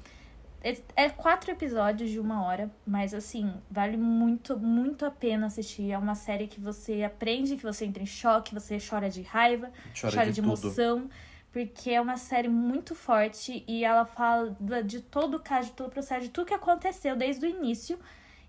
É 0.95 1.09
quatro 1.09 1.51
episódios 1.51 2.09
de 2.09 2.21
uma 2.21 2.45
hora, 2.45 2.71
mas 2.87 3.13
assim, 3.13 3.53
vale 3.69 3.97
muito, 3.97 4.57
muito 4.57 5.05
a 5.05 5.11
pena 5.11 5.47
assistir. 5.47 5.91
É 5.91 5.97
uma 5.97 6.15
série 6.15 6.47
que 6.47 6.57
você 6.57 7.03
aprende, 7.03 7.57
que 7.57 7.63
você 7.63 7.83
entra 7.83 8.01
em 8.01 8.05
choque, 8.05 8.53
você 8.53 8.77
chora 8.77 9.09
de 9.09 9.21
raiva, 9.23 9.69
chora, 9.99 10.13
chora 10.15 10.25
de, 10.27 10.33
de 10.33 10.39
emoção. 10.39 11.09
Porque 11.51 11.91
é 11.91 11.99
uma 11.99 12.15
série 12.15 12.47
muito 12.47 12.95
forte 12.95 13.65
e 13.67 13.83
ela 13.83 14.05
fala 14.05 14.55
de 14.85 15.01
todo 15.01 15.35
o 15.35 15.39
caso, 15.39 15.67
de 15.67 15.73
todo 15.73 15.87
o 15.87 15.91
processo, 15.91 16.21
de 16.21 16.29
tudo 16.29 16.47
que 16.47 16.53
aconteceu 16.53 17.17
desde 17.17 17.45
o 17.45 17.49
início. 17.49 17.99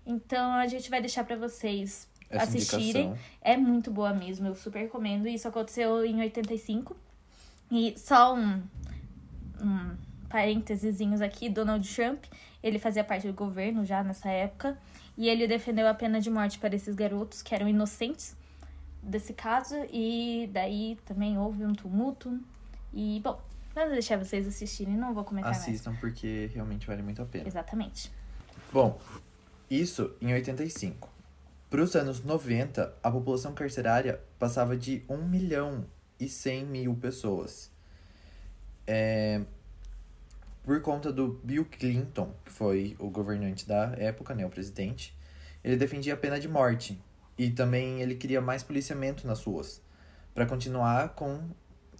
Então 0.05 0.53
a 0.53 0.67
gente 0.67 0.89
vai 0.89 1.01
deixar 1.01 1.25
para 1.25 1.35
vocês 1.35 2.07
assistirem. 2.43 3.07
Indicação. 3.07 3.17
É 3.41 3.57
muito 3.57 3.91
boa 3.91 4.13
mesmo, 4.13 4.47
eu 4.47 4.55
super 4.55 4.79
recomendo. 4.79 5.27
Isso 5.27 5.47
aconteceu 5.47 6.05
em 6.05 6.19
85. 6.19 6.95
E 7.71 7.93
só 7.97 8.35
um, 8.35 8.61
um 9.61 9.95
parênteses 10.29 11.21
aqui, 11.21 11.49
Donald 11.49 11.87
Trump, 11.95 12.25
ele 12.61 12.79
fazia 12.79 13.03
parte 13.03 13.27
do 13.27 13.33
governo 13.33 13.85
já 13.85 14.03
nessa 14.03 14.29
época. 14.29 14.77
E 15.17 15.29
ele 15.29 15.47
defendeu 15.47 15.87
a 15.87 15.93
pena 15.93 16.19
de 16.19 16.29
morte 16.29 16.59
para 16.59 16.75
esses 16.75 16.93
garotos 16.93 17.41
que 17.41 17.55
eram 17.55 17.69
inocentes 17.69 18.35
desse 19.01 19.33
caso. 19.33 19.75
E 19.91 20.49
daí 20.51 20.97
também 21.05 21.37
houve 21.37 21.63
um 21.63 21.73
tumulto. 21.73 22.37
E, 22.93 23.21
bom, 23.23 23.39
vamos 23.73 23.93
deixar 23.93 24.17
vocês 24.17 24.47
assistirem, 24.47 24.95
não 24.95 25.13
vou 25.13 25.23
comentar 25.23 25.51
Assistam 25.51 25.91
mais. 25.91 26.01
porque 26.01 26.49
realmente 26.53 26.85
vale 26.85 27.01
muito 27.01 27.21
a 27.21 27.25
pena. 27.25 27.47
Exatamente. 27.47 28.11
Bom, 28.71 28.99
isso 29.69 30.13
em 30.21 30.33
85. 30.33 31.14
Para 31.75 31.83
os 31.83 31.93
anos 31.93 32.23
90, 32.23 32.93
a 33.03 33.11
população 33.11 33.53
carcerária 33.53 34.21
passava 34.39 34.77
de 34.77 35.03
1 35.09 35.17
milhão 35.27 35.83
e 36.17 36.29
100 36.29 36.65
mil 36.67 36.95
pessoas. 36.95 37.69
É, 38.87 39.41
por 40.63 40.81
conta 40.81 41.11
do 41.11 41.37
Bill 41.43 41.65
Clinton, 41.65 42.33
que 42.45 42.51
foi 42.53 42.95
o 42.97 43.09
governante 43.09 43.67
da 43.67 43.93
época, 43.97 44.33
né, 44.33 44.45
o 44.45 44.49
presidente, 44.49 45.13
ele 45.61 45.75
defendia 45.75 46.13
a 46.13 46.17
pena 46.17 46.39
de 46.39 46.47
morte 46.47 46.97
e 47.37 47.49
também 47.49 47.99
ele 47.99 48.15
queria 48.15 48.39
mais 48.39 48.63
policiamento 48.63 49.27
nas 49.27 49.43
ruas 49.43 49.81
para 50.33 50.45
continuar 50.45 51.09
com 51.09 51.43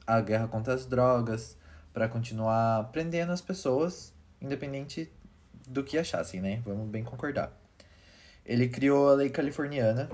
a 0.07 0.21
guerra 0.21 0.47
contra 0.47 0.73
as 0.73 0.85
drogas, 0.85 1.57
para 1.91 2.07
continuar 2.07 2.93
prendendo 2.93 3.33
as 3.33 3.41
pessoas, 3.41 4.13
independente 4.39 5.11
do 5.67 5.83
que 5.83 5.97
achassem, 5.97 6.39
né? 6.39 6.61
Vamos 6.65 6.87
bem 6.87 7.03
concordar. 7.03 7.64
Ele 8.45 8.67
criou 8.69 9.09
a 9.09 9.13
lei 9.15 9.29
californiana, 9.29 10.09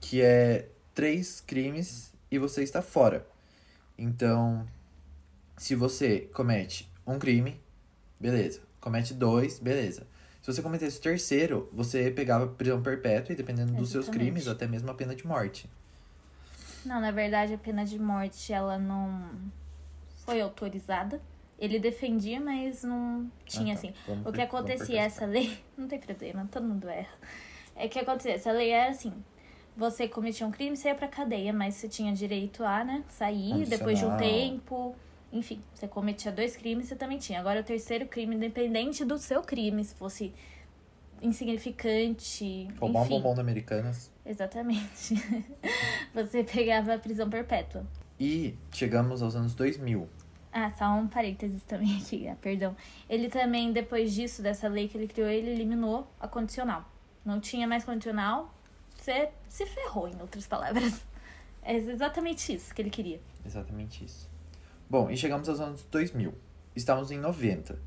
que 0.00 0.20
é 0.20 0.68
três 0.94 1.40
crimes 1.40 2.12
e 2.30 2.38
você 2.38 2.62
está 2.62 2.82
fora. 2.82 3.26
Então, 3.96 4.66
se 5.56 5.74
você 5.74 6.20
comete 6.32 6.90
um 7.06 7.18
crime, 7.18 7.60
beleza. 8.18 8.60
Comete 8.80 9.14
dois, 9.14 9.58
beleza. 9.58 10.06
Se 10.42 10.52
você 10.52 10.62
cometesse 10.62 10.98
o 10.98 11.02
terceiro, 11.02 11.68
você 11.72 12.10
pegava 12.10 12.46
prisão 12.46 12.82
perpétua 12.82 13.32
e 13.32 13.36
dependendo 13.36 13.72
dos 13.72 13.90
seus 13.90 14.04
Exatamente. 14.06 14.30
crimes, 14.30 14.48
até 14.48 14.66
mesmo 14.66 14.90
a 14.90 14.94
pena 14.94 15.14
de 15.14 15.26
morte. 15.26 15.68
Não, 16.84 17.00
na 17.00 17.10
verdade, 17.10 17.52
a 17.52 17.58
pena 17.58 17.84
de 17.84 17.98
morte, 17.98 18.52
ela 18.52 18.78
não 18.78 19.30
foi 20.24 20.40
autorizada. 20.40 21.20
Ele 21.58 21.78
defendia, 21.78 22.40
mas 22.40 22.82
não 22.84 23.30
tinha, 23.44 23.74
Ah, 23.74 23.76
tá. 23.76 23.80
assim. 23.88 23.94
Vamos 24.06 24.26
O 24.26 24.32
que 24.32 24.40
acontecia, 24.40 25.00
essa 25.02 25.26
lei. 25.26 25.58
Não 25.76 25.88
tem 25.88 25.98
problema, 25.98 26.48
todo 26.50 26.64
mundo 26.66 26.88
erra. 26.88 27.12
É 27.78 27.88
que 27.88 27.98
acontecia, 27.98 28.34
essa 28.34 28.50
lei 28.50 28.70
era 28.70 28.90
assim. 28.90 29.12
Você 29.76 30.08
cometia 30.08 30.44
um 30.44 30.50
crime, 30.50 30.76
você 30.76 30.88
ia 30.88 30.94
pra 30.94 31.06
cadeia, 31.06 31.52
mas 31.52 31.74
você 31.74 31.88
tinha 31.88 32.12
direito 32.12 32.64
a, 32.64 32.82
né, 32.82 33.04
sair 33.08 33.64
depois 33.64 33.98
de 33.98 34.04
um 34.04 34.16
tempo. 34.16 34.96
Enfim, 35.32 35.60
você 35.72 35.86
cometia 35.86 36.32
dois 36.32 36.56
crimes, 36.56 36.88
você 36.88 36.96
também 36.96 37.18
tinha. 37.18 37.38
Agora, 37.38 37.60
o 37.60 37.62
terceiro 37.62 38.06
crime, 38.06 38.34
independente 38.34 39.04
do 39.04 39.16
seu 39.18 39.40
crime, 39.42 39.84
se 39.84 39.94
fosse 39.94 40.34
insignificante. 41.22 42.66
Roubar 42.80 43.02
um 43.02 43.08
bombom 43.08 43.34
da 43.34 43.40
Americanas. 43.40 44.10
Exatamente. 44.26 45.14
você 46.12 46.42
pegava 46.42 46.94
a 46.94 46.98
prisão 46.98 47.30
perpétua. 47.30 47.86
E 48.18 48.56
chegamos 48.72 49.22
aos 49.22 49.36
anos 49.36 49.54
2000. 49.54 50.08
Ah, 50.52 50.72
só 50.72 50.86
um 50.86 51.06
parênteses 51.06 51.62
também 51.62 51.98
aqui, 52.02 52.26
ah, 52.26 52.36
perdão. 52.40 52.74
Ele 53.08 53.28
também, 53.28 53.72
depois 53.72 54.12
disso, 54.12 54.42
dessa 54.42 54.66
lei 54.66 54.88
que 54.88 54.96
ele 54.98 55.06
criou, 55.06 55.28
ele 55.28 55.50
eliminou 55.50 56.08
a 56.18 56.26
condicional. 56.26 56.84
Não 57.28 57.40
tinha 57.40 57.68
mais 57.68 57.84
condicional, 57.84 58.54
você 58.96 59.28
se 59.50 59.66
ferrou, 59.66 60.08
em 60.08 60.18
outras 60.18 60.46
palavras. 60.46 61.02
É 61.62 61.74
exatamente 61.76 62.54
isso 62.54 62.74
que 62.74 62.80
ele 62.80 62.88
queria. 62.88 63.20
Exatamente 63.44 64.02
isso. 64.02 64.26
Bom, 64.88 65.10
e 65.10 65.16
chegamos 65.18 65.46
aos 65.50 65.60
anos 65.60 65.84
2000. 65.90 66.32
Estamos 66.74 67.10
em 67.10 67.18
90, 67.18 67.78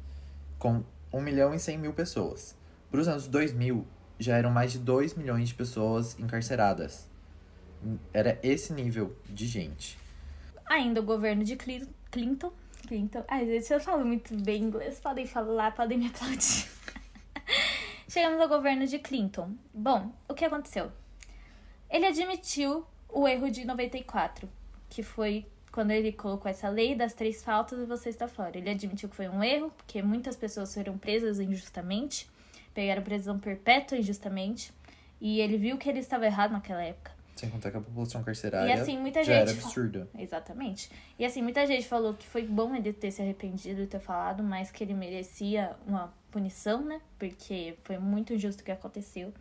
com 0.59 0.83
1 1.11 1.19
milhão 1.21 1.55
e 1.55 1.57
100 1.59 1.79
mil 1.79 1.91
pessoas. 1.91 2.55
Para 2.91 2.99
os 3.01 3.07
anos 3.07 3.25
2000, 3.27 3.83
já 4.19 4.37
eram 4.37 4.51
mais 4.51 4.73
de 4.73 4.77
2 4.77 5.15
milhões 5.15 5.47
de 5.49 5.55
pessoas 5.55 6.19
encarceradas. 6.19 7.09
Era 8.13 8.37
esse 8.43 8.71
nível 8.73 9.15
de 9.27 9.47
gente. 9.47 9.97
Ainda 10.69 10.99
o 10.99 11.03
governo 11.03 11.43
de 11.43 11.55
Cli- 11.55 11.89
Clinton. 12.11 12.53
Clinton. 12.87 13.23
Ai, 13.27 13.47
gente, 13.47 13.73
eu 13.73 13.79
falo 13.79 14.05
muito 14.05 14.35
bem 14.43 14.61
inglês. 14.61 14.99
Podem 14.99 15.25
falar, 15.25 15.73
podem 15.73 15.97
me 15.97 16.05
aplaudir. 16.07 16.69
Chegamos 18.11 18.41
ao 18.41 18.49
governo 18.49 18.85
de 18.85 18.99
Clinton. 18.99 19.53
Bom, 19.73 20.11
o 20.27 20.33
que 20.33 20.43
aconteceu? 20.43 20.91
Ele 21.89 22.05
admitiu 22.05 22.85
o 23.07 23.25
erro 23.25 23.49
de 23.49 23.63
94, 23.63 24.49
que 24.89 25.01
foi 25.01 25.45
quando 25.71 25.91
ele 25.91 26.11
colocou 26.11 26.51
essa 26.51 26.67
lei 26.67 26.93
das 26.93 27.13
três 27.13 27.41
faltas 27.41 27.79
e 27.79 27.85
você 27.85 28.09
está 28.09 28.27
fora. 28.27 28.57
Ele 28.57 28.69
admitiu 28.69 29.07
que 29.07 29.15
foi 29.15 29.29
um 29.29 29.41
erro, 29.41 29.71
porque 29.77 30.01
muitas 30.01 30.35
pessoas 30.35 30.73
foram 30.73 30.97
presas 30.97 31.39
injustamente, 31.39 32.29
pegaram 32.73 33.01
prisão 33.01 33.39
perpétua 33.39 33.97
injustamente, 33.97 34.73
e 35.21 35.39
ele 35.39 35.55
viu 35.57 35.77
que 35.77 35.87
ele 35.87 35.99
estava 35.99 36.25
errado 36.25 36.51
naquela 36.51 36.83
época. 36.83 37.13
Sem 37.37 37.49
contar 37.49 37.71
que 37.71 37.77
a 37.77 37.81
população 37.81 38.21
carcerária 38.25 38.69
E 38.69 38.73
assim, 38.73 38.99
muita 38.99 39.23
já 39.23 39.35
era 39.35 39.47
gente 39.47 39.61
fa- 39.61 39.67
absurda. 39.67 40.09
Exatamente. 40.19 40.91
E 41.17 41.23
assim, 41.23 41.41
muita 41.41 41.65
gente 41.65 41.87
falou 41.87 42.13
que 42.13 42.27
foi 42.27 42.45
bom 42.45 42.75
ele 42.75 42.91
ter 42.91 43.09
se 43.09 43.21
arrependido 43.21 43.81
e 43.81 43.87
ter 43.87 44.01
falado, 44.01 44.43
mas 44.43 44.69
que 44.69 44.83
ele 44.83 44.93
merecia 44.93 45.77
uma 45.87 46.13
punição, 46.31 46.81
né? 46.81 47.01
Porque 47.19 47.75
foi 47.83 47.97
muito 47.97 48.33
injusto 48.33 48.61
o 48.61 48.65
que 48.65 48.71
aconteceu. 48.71 49.33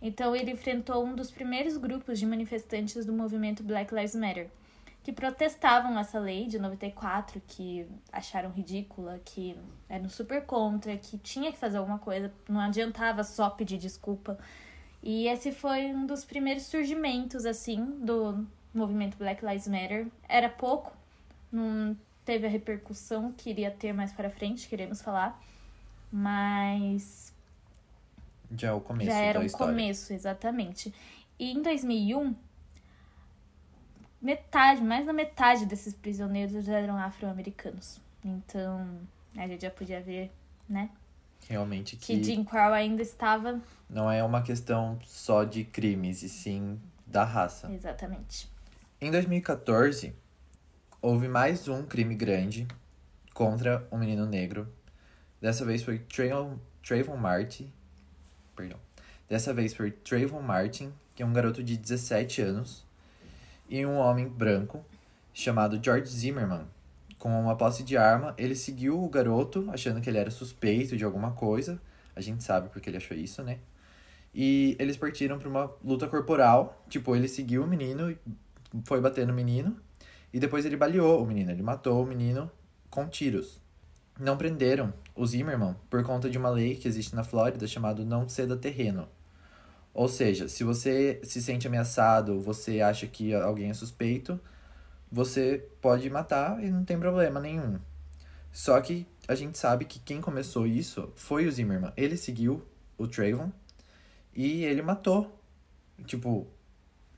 Então 0.00 0.36
ele 0.36 0.50
enfrentou 0.52 1.04
um 1.04 1.14
dos 1.14 1.30
primeiros 1.30 1.76
grupos 1.76 2.18
de 2.18 2.26
manifestantes 2.26 3.06
do 3.06 3.12
movimento 3.12 3.62
Black 3.62 3.94
Lives 3.94 4.14
Matter, 4.14 4.50
que 5.02 5.12
protestavam 5.12 5.98
essa 5.98 6.18
lei 6.18 6.46
de 6.46 6.58
94, 6.58 7.40
que 7.46 7.86
acharam 8.12 8.50
ridícula, 8.50 9.20
que 9.24 9.56
eram 9.88 10.08
super 10.08 10.44
contra, 10.44 10.96
que 10.96 11.18
tinha 11.18 11.50
que 11.50 11.58
fazer 11.58 11.78
alguma 11.78 11.98
coisa, 11.98 12.32
não 12.48 12.60
adiantava 12.60 13.24
só 13.24 13.50
pedir 13.50 13.78
desculpa. 13.78 14.38
E 15.02 15.28
esse 15.28 15.52
foi 15.52 15.86
um 15.86 16.06
dos 16.06 16.24
primeiros 16.24 16.64
surgimentos, 16.64 17.44
assim, 17.44 17.84
do 18.00 18.46
movimento 18.72 19.18
Black 19.18 19.44
Lives 19.44 19.68
Matter. 19.68 20.06
Era 20.26 20.48
pouco, 20.48 20.92
não 21.52 21.96
teve 22.24 22.46
a 22.46 22.50
repercussão 22.50 23.32
que 23.32 23.50
iria 23.50 23.70
ter 23.70 23.92
mais 23.92 24.12
para 24.12 24.30
frente, 24.30 24.68
queremos 24.68 25.02
falar. 25.02 25.38
Mas 26.16 27.34
Já 28.56 28.68
é 28.68 28.72
o 28.72 28.80
começo 28.80 29.10
já 29.10 29.16
era 29.18 29.38
da 29.40 29.42
um 29.42 29.46
história. 29.46 29.72
começo, 29.74 30.12
exatamente. 30.12 30.94
E 31.36 31.50
em 31.50 31.60
2001, 31.60 32.36
metade, 34.22 34.80
mais 34.80 35.04
da 35.06 35.12
metade 35.12 35.66
desses 35.66 35.92
prisioneiros 35.92 36.68
eram 36.68 36.96
afro-americanos. 36.96 38.00
Então, 38.24 38.86
a 39.36 39.48
gente 39.48 39.62
já 39.62 39.70
podia 39.72 40.00
ver, 40.00 40.30
né? 40.68 40.88
Realmente 41.48 41.96
Que 41.96 42.16
que 42.18 42.22
Jim 42.22 42.44
Crow 42.44 42.72
ainda 42.72 43.02
estava. 43.02 43.60
não 43.90 44.08
é 44.08 44.22
uma 44.22 44.40
questão 44.40 44.96
só 45.04 45.42
de 45.42 45.64
crimes, 45.64 46.22
e 46.22 46.28
sim 46.28 46.80
da 47.04 47.24
raça. 47.24 47.68
Exatamente. 47.72 48.48
Em 49.00 49.10
2014, 49.10 50.14
houve 51.02 51.26
mais 51.26 51.66
um 51.66 51.82
crime 51.84 52.14
grande 52.14 52.68
contra 53.34 53.84
um 53.90 53.98
menino 53.98 54.24
negro. 54.26 54.72
Dessa 55.44 55.62
vez 55.62 55.82
foi 55.82 55.98
Trayvon, 55.98 56.58
Trayvon 56.82 57.18
Martin. 57.18 57.70
Perdão. 58.56 58.78
Dessa 59.28 59.52
vez 59.52 59.74
foi 59.74 59.90
Trayvon 59.90 60.40
Martin, 60.40 60.90
que 61.14 61.22
é 61.22 61.26
um 61.26 61.34
garoto 61.34 61.62
de 61.62 61.76
17 61.76 62.40
anos, 62.40 62.82
e 63.68 63.84
um 63.84 63.98
homem 63.98 64.26
branco 64.26 64.82
chamado 65.34 65.78
George 65.84 66.10
Zimmerman. 66.10 66.66
Com 67.18 67.28
uma 67.38 67.54
posse 67.56 67.82
de 67.82 67.94
arma, 67.94 68.34
ele 68.38 68.56
seguiu 68.56 69.04
o 69.04 69.06
garoto, 69.06 69.68
achando 69.70 70.00
que 70.00 70.08
ele 70.08 70.16
era 70.16 70.30
suspeito 70.30 70.96
de 70.96 71.04
alguma 71.04 71.32
coisa. 71.32 71.78
A 72.16 72.22
gente 72.22 72.42
sabe 72.42 72.70
porque 72.70 72.88
ele 72.88 72.96
achou 72.96 73.14
isso, 73.14 73.42
né? 73.42 73.58
E 74.34 74.74
eles 74.78 74.96
partiram 74.96 75.38
para 75.38 75.46
uma 75.50 75.70
luta 75.84 76.08
corporal. 76.08 76.82
Tipo, 76.88 77.14
ele 77.14 77.28
seguiu 77.28 77.64
o 77.64 77.66
menino 77.66 78.16
foi 78.84 78.98
bater 78.98 79.26
no 79.26 79.34
menino. 79.34 79.76
E 80.32 80.40
depois 80.40 80.64
ele 80.64 80.78
baleou 80.78 81.22
o 81.22 81.26
menino. 81.26 81.50
Ele 81.50 81.62
matou 81.62 82.02
o 82.02 82.06
menino 82.06 82.50
com 82.88 83.06
tiros. 83.06 83.62
Não 84.18 84.36
prenderam 84.36 84.92
o 85.14 85.26
Zimmerman 85.26 85.74
por 85.90 86.02
conta 86.04 86.30
de 86.30 86.38
uma 86.38 86.50
lei 86.50 86.76
que 86.76 86.86
existe 86.86 87.14
na 87.14 87.24
Flórida 87.24 87.66
chamada 87.66 88.04
não 88.04 88.28
ceda 88.28 88.56
terreno. 88.56 89.08
Ou 89.92 90.08
seja, 90.08 90.48
se 90.48 90.64
você 90.64 91.20
se 91.22 91.40
sente 91.40 91.66
ameaçado, 91.66 92.40
você 92.40 92.80
acha 92.80 93.06
que 93.06 93.32
alguém 93.32 93.70
é 93.70 93.74
suspeito, 93.74 94.40
você 95.10 95.68
pode 95.80 96.08
matar 96.10 96.62
e 96.62 96.70
não 96.70 96.84
tem 96.84 96.98
problema 96.98 97.40
nenhum. 97.40 97.78
Só 98.52 98.80
que 98.80 99.06
a 99.26 99.34
gente 99.34 99.56
sabe 99.58 99.84
que 99.84 99.98
quem 100.00 100.20
começou 100.20 100.66
isso 100.66 101.12
foi 101.14 101.46
o 101.46 101.52
Zimmerman. 101.52 101.92
Ele 101.96 102.16
seguiu 102.16 102.64
o 102.98 103.06
Trayvon 103.06 103.50
e 104.34 104.64
ele 104.64 104.82
matou. 104.82 105.40
Tipo, 106.06 106.46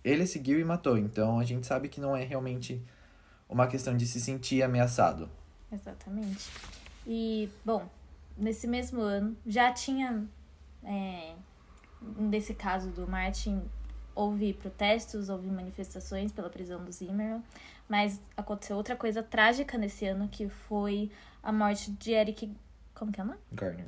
ele 0.05 0.27
seguiu 0.27 0.61
e 0.61 0.65
matou. 0.65 0.97
Então 0.99 1.39
a 1.39 1.45
gente 1.45 1.67
sabe 1.67 1.89
que 1.89 2.01
não 2.01 2.17
é 2.17 2.25
realmente 2.25 2.83
uma 3.49 3.67
questão 3.67 3.97
de 3.97 4.07
se 4.07 4.21
sentir 4.21 4.63
ameaçado. 4.63 5.29
Exatamente. 5.73 6.51
E, 7.07 7.49
bom, 7.65 7.89
nesse 8.37 8.67
mesmo 8.67 9.01
ano 9.01 9.37
já 9.47 9.73
tinha. 9.73 10.27
É, 10.83 11.35
nesse 12.19 12.55
caso 12.55 12.91
do 12.91 13.07
Martin, 13.09 13.63
houve 14.15 14.53
protestos, 14.55 15.29
houve 15.29 15.49
manifestações 15.49 16.33
pela 16.33 16.49
prisão 16.49 16.85
do 16.85 16.91
Zimmerman, 16.93 17.43
mas 17.89 18.21
aconteceu 18.37 18.77
outra 18.77 18.97
coisa 18.97 19.23
trágica 19.23 19.77
nesse 19.77 20.07
ano 20.07 20.29
que 20.29 20.49
foi 20.49 21.11
a 21.43 21.53
morte 21.53 21.91
de 21.93 22.13
Eric. 22.13 22.53
Como 22.95 23.13
que 23.13 23.21
é 23.21 23.25
o 23.25 23.27
nome? 23.27 23.39
Garner. 23.53 23.87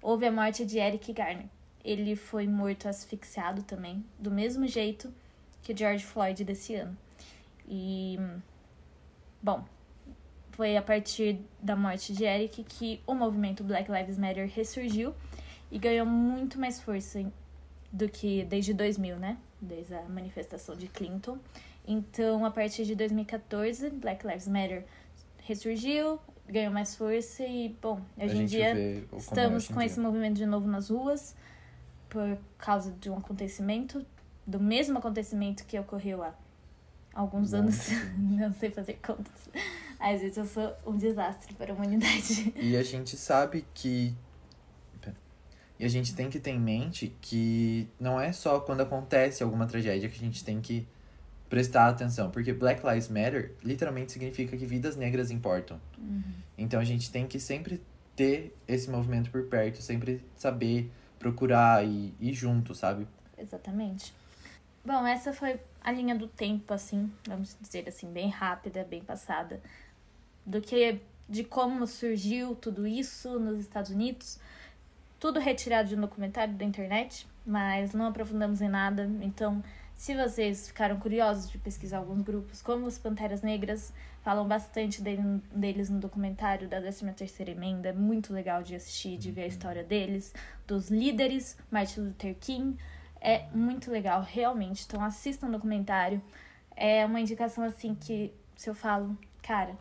Houve 0.00 0.26
a 0.26 0.32
morte 0.32 0.66
de 0.66 0.78
Eric 0.78 1.12
Garner. 1.12 1.48
Ele 1.84 2.14
foi 2.14 2.46
morto 2.46 2.88
asfixiado 2.88 3.62
também, 3.62 4.04
do 4.18 4.30
mesmo 4.30 4.66
jeito 4.66 5.12
que 5.62 5.76
George 5.76 6.04
Floyd 6.04 6.44
desse 6.44 6.74
ano. 6.74 6.96
E, 7.66 8.18
bom, 9.40 9.64
foi 10.52 10.76
a 10.76 10.82
partir 10.82 11.40
da 11.60 11.74
morte 11.74 12.12
de 12.12 12.24
Eric 12.24 12.62
que 12.64 13.00
o 13.06 13.14
movimento 13.14 13.64
Black 13.64 13.90
Lives 13.90 14.18
Matter 14.18 14.50
ressurgiu 14.54 15.14
e 15.70 15.78
ganhou 15.78 16.06
muito 16.06 16.58
mais 16.58 16.80
força 16.80 17.24
do 17.90 18.08
que 18.08 18.44
desde 18.44 18.72
2000, 18.74 19.16
né? 19.16 19.38
Desde 19.60 19.94
a 19.94 20.02
manifestação 20.02 20.76
de 20.76 20.86
Clinton. 20.88 21.38
Então, 21.86 22.44
a 22.44 22.50
partir 22.50 22.84
de 22.84 22.94
2014, 22.94 23.90
Black 23.90 24.26
Lives 24.26 24.46
Matter 24.46 24.84
ressurgiu, 25.44 26.18
ganhou 26.48 26.72
mais 26.72 26.94
força 26.94 27.44
e, 27.44 27.74
bom, 27.80 28.00
A 28.18 28.24
hoje 28.24 28.38
em 28.38 28.44
dia 28.46 28.78
é 28.78 29.02
estamos 29.16 29.66
com 29.68 29.74
dia. 29.78 29.86
esse 29.86 29.98
movimento 29.98 30.36
de 30.36 30.46
novo 30.46 30.68
nas 30.68 30.90
ruas 30.90 31.34
por 32.08 32.38
causa 32.58 32.92
de 32.92 33.08
um 33.08 33.16
acontecimento, 33.16 34.04
do 34.46 34.60
mesmo 34.60 34.98
acontecimento 34.98 35.64
que 35.64 35.78
ocorreu 35.78 36.22
há 36.22 36.34
alguns 37.14 37.52
Bom, 37.52 37.58
anos. 37.58 37.88
Não 38.18 38.52
sei 38.52 38.70
fazer 38.70 38.98
contas. 39.04 39.48
Às 40.02 40.20
vezes 40.20 40.36
eu 40.36 40.44
sou 40.44 40.74
um 40.84 40.96
desastre 40.96 41.54
para 41.54 41.72
a 41.72 41.74
humanidade. 41.76 42.52
E 42.56 42.76
a 42.76 42.82
gente 42.82 43.16
sabe 43.16 43.64
que. 43.72 44.14
E 45.78 45.84
a 45.84 45.88
gente 45.88 46.14
tem 46.14 46.28
que 46.28 46.38
ter 46.38 46.50
em 46.50 46.60
mente 46.60 47.14
que 47.20 47.88
não 47.98 48.20
é 48.20 48.32
só 48.32 48.60
quando 48.60 48.82
acontece 48.82 49.42
alguma 49.42 49.66
tragédia 49.66 50.08
que 50.08 50.16
a 50.16 50.24
gente 50.24 50.44
tem 50.44 50.60
que 50.60 50.86
prestar 51.48 51.88
atenção, 51.88 52.30
porque 52.30 52.52
Black 52.52 52.86
Lives 52.86 53.08
Matter 53.08 53.54
literalmente 53.62 54.12
significa 54.12 54.56
que 54.56 54.64
vidas 54.64 54.96
negras 54.96 55.30
importam. 55.30 55.80
Então 56.56 56.78
a 56.80 56.84
gente 56.84 57.10
tem 57.10 57.26
que 57.26 57.40
sempre 57.40 57.82
ter 58.14 58.56
esse 58.68 58.88
movimento 58.90 59.30
por 59.30 59.44
perto, 59.46 59.82
sempre 59.82 60.24
saber 60.36 60.90
procurar 61.18 61.84
e 61.84 62.14
ir 62.20 62.32
junto, 62.32 62.74
sabe? 62.74 63.06
Exatamente. 63.36 64.14
Bom, 64.84 65.06
essa 65.06 65.32
foi 65.32 65.60
a 65.80 65.92
linha 65.92 66.14
do 66.14 66.26
tempo, 66.26 66.72
assim, 66.74 67.10
vamos 67.26 67.56
dizer 67.60 67.88
assim, 67.88 68.12
bem 68.12 68.28
rápida, 68.28 68.84
bem 68.84 69.02
passada, 69.02 69.60
do 70.44 70.60
que 70.60 71.00
de 71.28 71.44
como 71.44 71.86
surgiu 71.86 72.54
tudo 72.54 72.86
isso 72.86 73.38
nos 73.38 73.60
Estados 73.60 73.90
Unidos. 73.90 74.38
Tudo 75.18 75.38
retirado 75.38 75.88
de 75.88 75.96
um 75.96 76.00
documentário 76.00 76.54
da 76.54 76.64
internet, 76.64 77.26
mas 77.46 77.92
não 77.94 78.06
aprofundamos 78.06 78.60
em 78.60 78.68
nada. 78.68 79.08
Então, 79.22 79.62
se 79.94 80.16
vocês 80.16 80.66
ficaram 80.68 80.98
curiosos 80.98 81.48
de 81.48 81.58
pesquisar 81.58 81.98
alguns 81.98 82.22
grupos, 82.22 82.60
como 82.60 82.86
os 82.86 82.98
Panteras 82.98 83.40
Negras, 83.40 83.92
falam 84.22 84.46
bastante 84.46 85.00
dele, 85.00 85.40
deles 85.54 85.88
no 85.88 86.00
documentário 86.00 86.68
da 86.68 86.80
13ª 86.82 87.48
Emenda, 87.48 87.90
é 87.90 87.92
muito 87.92 88.32
legal 88.32 88.62
de 88.62 88.74
assistir, 88.74 89.16
de 89.16 89.30
ver 89.30 89.42
a 89.42 89.46
história 89.46 89.84
deles, 89.84 90.34
dos 90.66 90.90
líderes, 90.90 91.56
Martin 91.70 92.00
Luther 92.00 92.34
King, 92.40 92.76
é 93.20 93.46
muito 93.54 93.90
legal, 93.90 94.22
realmente. 94.22 94.84
Então 94.84 95.02
assistam 95.04 95.46
o 95.46 95.52
documentário. 95.52 96.20
É 96.74 97.06
uma 97.06 97.20
indicação 97.20 97.62
assim 97.62 97.94
que 97.94 98.32
se 98.56 98.68
eu 98.68 98.74
falo, 98.74 99.16
cara, 99.40 99.76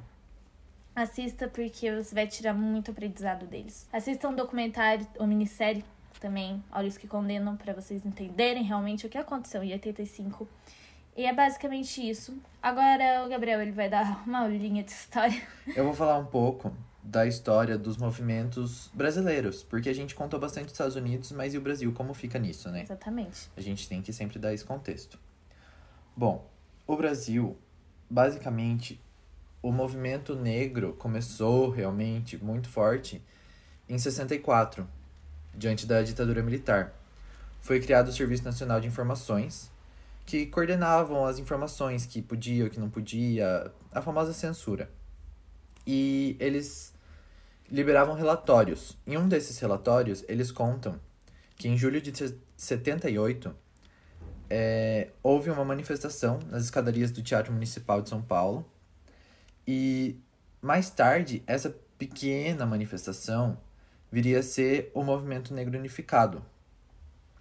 assista 0.95 1.47
porque 1.47 1.93
você 1.95 2.13
vai 2.13 2.27
tirar 2.27 2.53
muito 2.53 2.91
aprendizado 2.91 3.45
deles. 3.45 3.87
Assistam 3.91 4.29
um 4.29 4.35
documentário 4.35 5.07
ou 5.17 5.27
minissérie 5.27 5.83
também, 6.19 6.63
Olhos 6.71 6.97
que 6.97 7.07
Condenam, 7.07 7.57
para 7.57 7.73
vocês 7.73 8.05
entenderem 8.05 8.63
realmente 8.63 9.05
o 9.05 9.09
que 9.09 9.17
aconteceu 9.17 9.63
em 9.63 9.73
85. 9.73 10.47
E 11.17 11.25
é 11.25 11.33
basicamente 11.33 12.07
isso. 12.07 12.37
Agora 12.61 13.25
o 13.25 13.29
Gabriel 13.29 13.61
ele 13.61 13.71
vai 13.71 13.89
dar 13.89 14.23
uma 14.27 14.41
aulinha 14.41 14.83
de 14.83 14.91
história. 14.91 15.41
Eu 15.75 15.83
vou 15.83 15.93
falar 15.93 16.17
um 16.17 16.25
pouco 16.25 16.71
da 17.03 17.25
história 17.25 17.77
dos 17.77 17.97
movimentos 17.97 18.89
brasileiros, 18.93 19.63
porque 19.63 19.89
a 19.89 19.93
gente 19.93 20.13
contou 20.13 20.39
bastante 20.39 20.65
dos 20.65 20.73
Estados 20.73 20.95
Unidos, 20.95 21.31
mas 21.31 21.53
e 21.53 21.57
o 21.57 21.61
Brasil, 21.61 21.91
como 21.93 22.13
fica 22.13 22.37
nisso, 22.37 22.69
né? 22.69 22.83
Exatamente. 22.83 23.49
A 23.57 23.61
gente 23.61 23.89
tem 23.89 24.01
que 24.01 24.13
sempre 24.13 24.37
dar 24.37 24.53
esse 24.53 24.63
contexto. 24.63 25.19
Bom, 26.15 26.47
o 26.85 26.95
Brasil, 26.95 27.57
basicamente, 28.09 29.01
o 29.61 29.71
movimento 29.71 30.35
negro 30.35 30.93
começou 30.93 31.69
realmente 31.69 32.37
muito 32.43 32.69
forte 32.69 33.21
em 33.87 33.97
64, 33.97 34.87
diante 35.53 35.85
da 35.85 36.01
ditadura 36.01 36.41
militar. 36.41 36.93
Foi 37.59 37.79
criado 37.79 38.07
o 38.07 38.13
Serviço 38.13 38.43
Nacional 38.43 38.79
de 38.79 38.87
Informações, 38.87 39.69
que 40.25 40.45
coordenavam 40.45 41.25
as 41.25 41.39
informações 41.39 42.05
que 42.05 42.21
podia, 42.21 42.69
que 42.69 42.79
não 42.79 42.89
podia, 42.89 43.71
a 43.91 44.01
famosa 44.01 44.33
censura. 44.33 44.89
E 45.85 46.35
eles 46.39 46.93
liberavam 47.69 48.15
relatórios. 48.15 48.97
Em 49.05 49.17
um 49.17 49.27
desses 49.27 49.59
relatórios, 49.59 50.23
eles 50.27 50.51
contam 50.51 50.99
que 51.55 51.67
em 51.67 51.77
julho 51.77 52.01
de 52.01 52.11
78 52.57 53.55
é, 54.49 55.09
houve 55.23 55.49
uma 55.49 55.63
manifestação 55.63 56.39
nas 56.49 56.63
escadarias 56.63 57.11
do 57.11 57.21
Teatro 57.21 57.53
Municipal 57.53 58.01
de 58.01 58.09
São 58.09 58.21
Paulo. 58.21 58.65
E 59.73 60.19
mais 60.61 60.89
tarde, 60.89 61.41
essa 61.47 61.73
pequena 61.97 62.65
manifestação 62.65 63.57
viria 64.11 64.39
a 64.39 64.43
ser 64.43 64.91
o 64.93 65.01
Movimento 65.01 65.53
Negro 65.53 65.79
Unificado. 65.79 66.43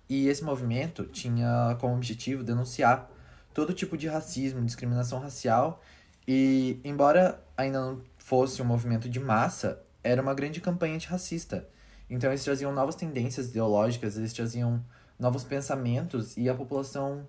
E 0.09 0.29
esse 0.29 0.45
movimento 0.45 1.07
tinha 1.07 1.77
como 1.81 1.97
objetivo 1.97 2.45
denunciar 2.45 3.11
todo 3.53 3.75
tipo 3.75 3.99
de 3.99 4.07
racismo, 4.07 4.65
discriminação 4.65 5.19
racial, 5.19 5.83
e 6.25 6.79
embora 6.85 7.43
ainda 7.57 7.81
não 7.81 8.01
fosse 8.17 8.63
um 8.63 8.65
movimento 8.65 9.09
de 9.09 9.19
massa, 9.19 9.83
era 10.01 10.23
uma 10.23 10.33
grande 10.33 10.61
campanha 10.61 10.95
antirracista. 10.95 11.69
Então 12.09 12.31
eles 12.31 12.45
traziam 12.45 12.73
novas 12.73 12.95
tendências 12.95 13.49
ideológicas, 13.49 14.17
eles 14.17 14.33
traziam 14.33 14.81
novos 15.19 15.43
pensamentos 15.43 16.37
e 16.37 16.49
a 16.49 16.55
população 16.55 17.27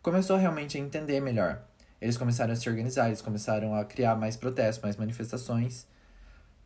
começou 0.00 0.36
realmente 0.36 0.78
a 0.78 0.80
entender 0.80 1.18
melhor. 1.18 1.60
Eles 2.04 2.18
começaram 2.18 2.52
a 2.52 2.56
se 2.56 2.68
organizar, 2.68 3.06
eles 3.06 3.22
começaram 3.22 3.74
a 3.74 3.82
criar 3.82 4.14
mais 4.14 4.36
protestos, 4.36 4.82
mais 4.82 4.94
manifestações, 4.94 5.86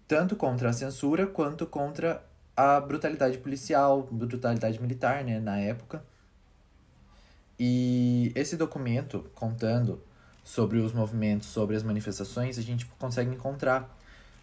tanto 0.09 0.35
contra 0.35 0.70
a 0.70 0.72
censura 0.72 1.29
quanto 1.29 1.64
contra 1.64 2.20
a 2.57 2.81
brutalidade 2.81 3.38
policial, 3.38 4.03
brutalidade 4.11 4.83
militar, 4.83 5.22
né, 5.22 5.38
na 5.38 5.57
época. 5.57 6.03
E 7.57 8.33
esse 8.35 8.57
documento 8.57 9.31
contando 9.33 10.03
sobre 10.42 10.79
os 10.79 10.92
movimentos, 10.92 11.46
sobre 11.46 11.77
as 11.77 11.85
manifestações, 11.85 12.59
a 12.59 12.62
gente 12.62 12.85
consegue 12.98 13.31
encontrar 13.31 13.96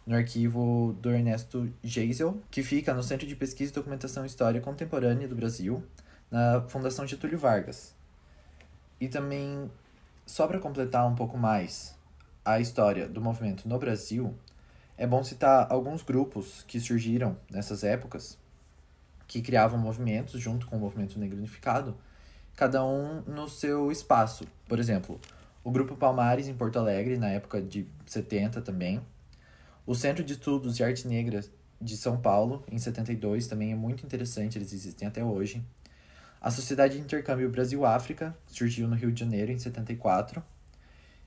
no 0.07 0.15
arquivo 0.15 0.95
do 1.01 1.11
Ernesto 1.11 1.69
Geisel, 1.83 2.39
que 2.49 2.63
fica 2.63 2.93
no 2.93 3.03
Centro 3.03 3.27
de 3.27 3.35
Pesquisa 3.35 3.69
e 3.69 3.75
Documentação 3.75 4.25
História 4.25 4.61
Contemporânea 4.61 5.27
do 5.27 5.35
Brasil, 5.35 5.83
na 6.31 6.61
Fundação 6.69 7.05
Getúlio 7.05 7.37
Vargas. 7.37 7.93
E 8.97 9.09
também, 9.09 9.69
só 10.25 10.47
para 10.47 10.59
completar 10.59 11.07
um 11.07 11.15
pouco 11.15 11.37
mais 11.37 11.95
a 12.43 12.59
história 12.59 13.07
do 13.07 13.21
movimento 13.21 13.67
no 13.67 13.77
Brasil, 13.77 14.33
é 14.97 15.05
bom 15.05 15.23
citar 15.23 15.67
alguns 15.69 16.01
grupos 16.01 16.63
que 16.67 16.79
surgiram 16.79 17.37
nessas 17.49 17.83
épocas, 17.83 18.37
que 19.27 19.41
criavam 19.41 19.77
movimentos 19.77 20.39
junto 20.39 20.67
com 20.67 20.77
o 20.77 20.79
Movimento 20.79 21.19
Negro 21.19 21.37
Unificado, 21.37 21.95
cada 22.55 22.83
um 22.85 23.21
no 23.21 23.49
seu 23.49 23.91
espaço. 23.91 24.45
Por 24.67 24.79
exemplo, 24.79 25.19
o 25.63 25.71
Grupo 25.71 25.95
Palmares 25.95 26.47
em 26.47 26.53
Porto 26.53 26.79
Alegre, 26.79 27.17
na 27.17 27.29
época 27.29 27.61
de 27.61 27.87
70 28.05 28.61
também, 28.61 29.01
o 29.85 29.93
Centro 29.93 30.23
de 30.23 30.33
Estudos 30.33 30.75
de 30.75 30.83
Arte 30.83 31.07
Negra 31.07 31.41
de 31.81 31.97
São 31.97 32.17
Paulo, 32.17 32.63
em 32.71 32.77
72, 32.77 33.47
também 33.47 33.71
é 33.71 33.75
muito 33.75 34.05
interessante, 34.05 34.57
eles 34.57 34.71
existem 34.73 35.07
até 35.07 35.23
hoje. 35.23 35.63
A 36.45 36.51
Sociedade 36.51 36.93
de 36.93 37.01
Intercâmbio 37.01 37.49
Brasil-África 37.49 38.37
surgiu 38.45 38.87
no 38.87 38.95
Rio 38.95 39.11
de 39.11 39.19
Janeiro, 39.19 39.51
em 39.51 39.57
74. 39.57 40.43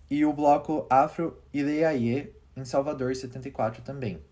E 0.09 0.25
o 0.25 0.33
bloco 0.33 0.87
Afro-Ileaie, 0.89 2.33
em 2.57 2.65
Salvador, 2.65 3.11
em 3.11 3.17
74 3.17 3.83
também. 3.83 4.23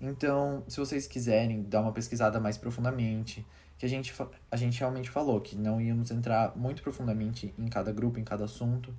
Então, 0.00 0.64
se 0.68 0.80
vocês 0.80 1.06
quiserem 1.06 1.64
dar 1.64 1.82
uma 1.82 1.92
pesquisada 1.92 2.40
mais 2.40 2.56
profundamente, 2.56 3.46
que 3.76 3.84
a 3.84 3.88
gente, 3.90 4.14
a 4.50 4.56
gente 4.56 4.80
realmente 4.80 5.10
falou 5.10 5.38
que 5.38 5.54
não 5.54 5.78
íamos 5.78 6.10
entrar 6.10 6.56
muito 6.56 6.82
profundamente 6.82 7.54
em 7.58 7.68
cada 7.68 7.92
grupo, 7.92 8.18
em 8.18 8.24
cada 8.24 8.46
assunto, 8.46 8.96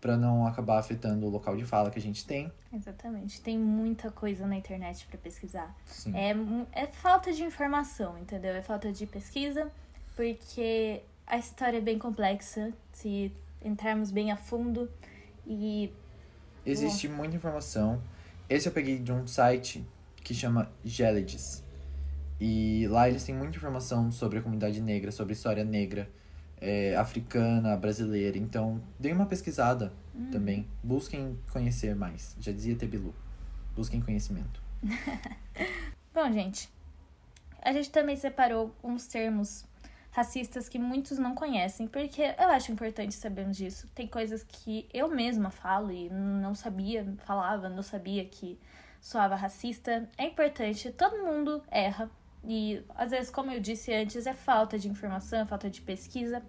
para 0.00 0.16
não 0.16 0.46
acabar 0.46 0.78
afetando 0.78 1.26
o 1.26 1.28
local 1.28 1.54
de 1.54 1.66
fala 1.66 1.90
que 1.90 1.98
a 1.98 2.02
gente 2.02 2.26
tem. 2.26 2.50
Exatamente. 2.72 3.42
Tem 3.42 3.58
muita 3.58 4.10
coisa 4.10 4.46
na 4.46 4.56
internet 4.56 5.06
para 5.06 5.18
pesquisar. 5.18 5.76
Sim. 5.84 6.16
É, 6.16 6.34
é 6.72 6.86
falta 6.86 7.30
de 7.30 7.44
informação, 7.44 8.16
entendeu? 8.16 8.54
É 8.54 8.62
falta 8.62 8.90
de 8.90 9.06
pesquisa, 9.06 9.70
porque 10.16 11.02
a 11.26 11.36
história 11.38 11.78
é 11.78 11.80
bem 11.80 11.98
complexa, 11.98 12.72
se 12.92 13.30
entrarmos 13.62 14.10
bem 14.10 14.32
a 14.32 14.36
fundo 14.36 14.90
e 15.46 15.92
Existe 16.64 17.06
muita 17.08 17.36
informação. 17.36 18.02
Esse 18.48 18.68
eu 18.68 18.72
peguei 18.72 18.98
de 18.98 19.12
um 19.12 19.24
site 19.26 19.86
que 20.16 20.34
chama 20.34 20.68
Gelides. 20.84 21.62
E 22.40 22.86
lá 22.88 23.08
eles 23.08 23.22
têm 23.22 23.34
muita 23.36 23.56
informação 23.56 24.10
sobre 24.10 24.40
a 24.40 24.42
comunidade 24.42 24.80
negra, 24.80 25.12
sobre 25.12 25.32
a 25.32 25.36
história 25.36 25.62
negra, 25.64 26.10
é, 26.60 26.96
africana, 26.96 27.76
brasileira. 27.76 28.36
Então, 28.36 28.82
dêem 28.98 29.14
uma 29.14 29.26
pesquisada 29.26 29.92
Hum. 30.14 30.30
também. 30.32 30.66
Busquem 30.82 31.38
conhecer 31.52 31.94
mais. 31.94 32.34
Já 32.40 32.50
dizia 32.50 32.74
Tebilu. 32.74 33.14
Busquem 33.76 34.00
conhecimento. 34.00 34.60
Bom, 36.12 36.32
gente, 36.32 36.68
a 37.62 37.72
gente 37.72 37.90
também 37.90 38.16
separou 38.16 38.74
uns 38.82 39.06
termos 39.06 39.64
racistas 40.16 40.66
que 40.66 40.78
muitos 40.78 41.18
não 41.18 41.34
conhecem, 41.34 41.86
porque 41.86 42.22
eu 42.22 42.48
acho 42.48 42.72
importante 42.72 43.14
sabermos 43.14 43.54
disso. 43.54 43.86
Tem 43.94 44.08
coisas 44.08 44.42
que 44.42 44.88
eu 44.90 45.08
mesma 45.08 45.50
falo 45.50 45.92
e 45.92 46.08
não 46.08 46.54
sabia, 46.54 47.06
falava, 47.26 47.68
não 47.68 47.82
sabia 47.82 48.24
que 48.24 48.58
soava 48.98 49.34
racista. 49.34 50.08
É 50.16 50.24
importante, 50.24 50.90
todo 50.90 51.22
mundo 51.22 51.62
erra. 51.70 52.10
E 52.42 52.82
às 52.94 53.10
vezes, 53.10 53.30
como 53.30 53.50
eu 53.50 53.60
disse 53.60 53.92
antes, 53.92 54.26
é 54.26 54.32
falta 54.32 54.78
de 54.78 54.88
informação, 54.88 55.40
é 55.40 55.44
falta 55.44 55.68
de 55.68 55.82
pesquisa. 55.82 56.42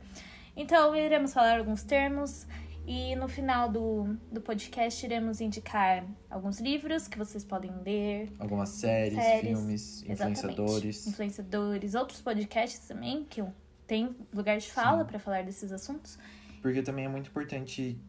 Então, 0.56 0.95
iremos 0.95 1.34
falar 1.34 1.60
alguns 1.60 1.84
termos 1.84 2.47
e 2.88 3.15
no 3.17 3.28
final 3.28 3.69
do, 3.69 4.15
do 4.32 4.39
podcast 4.39 5.06
iremos 5.06 5.41
indicar 5.41 6.06
alguns 6.30 6.60
livros 6.62 7.08
que 7.08 7.17
vocês 7.17 7.43
podem 7.43 7.71
ler, 7.84 8.32
Algumas 8.39 8.69
séries, 8.69 9.13
Séries, 9.21 9.41
filmes, 9.58 10.04
Exatamente. 10.08 10.39
influenciadores. 10.39 11.08
Influenciadores, 11.08 11.93
outros 11.95 12.21
podcasts 12.21 12.88
também, 12.88 13.26
que 13.26 13.43
tem 13.86 14.15
lugar 14.34 14.58
de 14.58 14.71
fala 14.71 15.04
para 15.04 15.19
falar 15.19 15.43
desses 15.43 15.71
assuntos. 15.71 16.17
Porque 16.62 16.82
também 16.82 17.06
é 17.06 17.10
muito 17.10 17.30
importante 17.30 18.00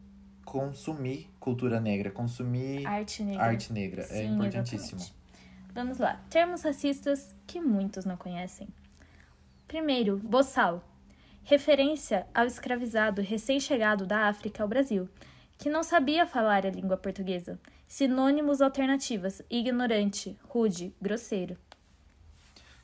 consumir 0.45 1.29
cultura 1.39 1.79
negra, 1.79 2.09
consumir 2.09 2.85
Arte 2.87 3.21
negra. 3.23 3.43
arte 3.43 3.73
negra. 3.73 4.01
é 4.03 4.05
Sim, 4.05 4.33
importantíssimo. 4.33 4.99
exatamente. 4.99 5.19
Vamos 5.73 5.97
lá. 5.99 6.19
Termos 6.29 6.63
racistas 6.63 7.35
que 7.45 7.61
muitos 7.61 8.03
não 8.05 8.17
conhecem. 8.17 8.67
Primeiro, 9.67 10.17
boçal. 10.17 10.83
Referência 11.49 12.27
ao 12.31 12.45
escravizado 12.45 13.23
recém-chegado 13.23 14.05
da 14.05 14.27
África 14.27 14.61
ao 14.61 14.69
Brasil, 14.69 15.09
que 15.57 15.67
não 15.67 15.81
sabia 15.81 16.27
falar 16.27 16.63
a 16.63 16.69
língua 16.69 16.95
portuguesa. 16.95 17.59
Sinônimos 17.87 18.61
alternativas: 18.61 19.41
ignorante, 19.49 20.37
rude, 20.43 20.93
grosseiro. 21.01 21.57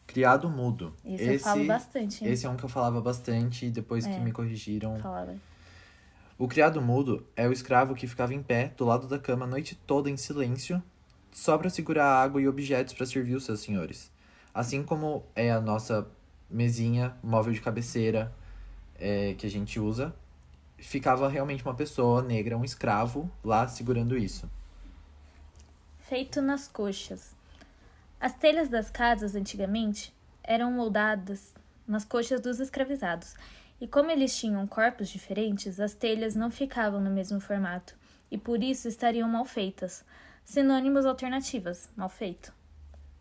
Criado 0.08 0.50
mudo. 0.50 0.96
Isso 1.06 1.24
eu 1.24 1.40
falo 1.40 1.64
bastante. 1.66 2.26
Hein? 2.26 2.32
Esse 2.32 2.48
é 2.48 2.50
um 2.50 2.58
que 2.58 2.66
eu 2.66 2.70
falava 2.70 3.00
bastante 3.00 3.68
e 3.68 3.70
depois 3.70 4.06
É. 4.08 4.14
que 4.14 4.20
me 4.20 4.32
corrigiram. 4.32 4.98
Falava. 4.98 5.36
O 6.36 6.48
criado 6.48 6.82
mudo 6.82 7.26
é 7.36 7.48
o 7.48 7.54
escravo 7.54 7.94
que 7.94 8.08
ficava 8.08 8.34
em 8.34 8.42
pé 8.42 8.74
do 8.76 8.84
lado 8.84 9.08
da 9.08 9.20
cama 9.20 9.46
a 9.46 9.48
noite 9.48 9.76
toda 9.86 10.10
em 10.10 10.18
silêncio, 10.18 10.82
só 11.32 11.56
para 11.56 11.70
segurar 11.70 12.08
água 12.08 12.42
e 12.42 12.48
objetos 12.48 12.96
para 12.96 13.06
servir 13.06 13.36
os 13.36 13.46
seus 13.46 13.60
senhores. 13.60 14.12
Assim 14.54 14.84
como 14.84 15.24
é 15.36 15.52
a 15.52 15.62
nossa 15.62 16.08
mesinha, 16.50 17.16
móvel 17.24 17.54
de 17.54 17.62
cabeceira 17.62 18.34
é, 19.00 19.34
que 19.34 19.46
a 19.46 19.50
gente 19.50 19.80
usa, 19.80 20.16
ficava 20.78 21.28
realmente 21.28 21.64
uma 21.64 21.76
pessoa 21.76 22.22
negra, 22.22 22.58
um 22.58 22.64
escravo, 22.64 23.30
lá 23.44 23.68
segurando 23.68 24.18
isso. 24.18 24.50
Feito 26.00 26.42
nas 26.42 26.68
coxas. 26.68 27.36
As 28.20 28.34
telhas 28.34 28.70
das 28.70 28.90
casas 28.90 29.36
antigamente 29.36 30.14
eram 30.44 30.72
moldadas 30.72 31.54
nas 31.88 32.06
coxas 32.06 32.42
dos 32.42 32.60
escravizados, 32.60 33.36
e 33.80 33.88
como 33.88 34.10
eles 34.10 34.36
tinham 34.36 34.66
corpos 34.66 35.10
diferentes, 35.10 35.80
as 35.80 35.94
telhas 35.94 36.36
não 36.36 36.50
ficavam 36.50 37.02
no 37.02 37.10
mesmo 37.10 37.40
formato, 37.40 37.96
e 38.32 38.38
por 38.38 38.64
isso 38.64 38.88
estariam 38.88 39.28
mal 39.28 39.46
feitas. 39.46 40.04
Sinônimos 40.44 41.06
alternativas: 41.06 41.90
mal 41.96 42.10
feito. 42.10 42.54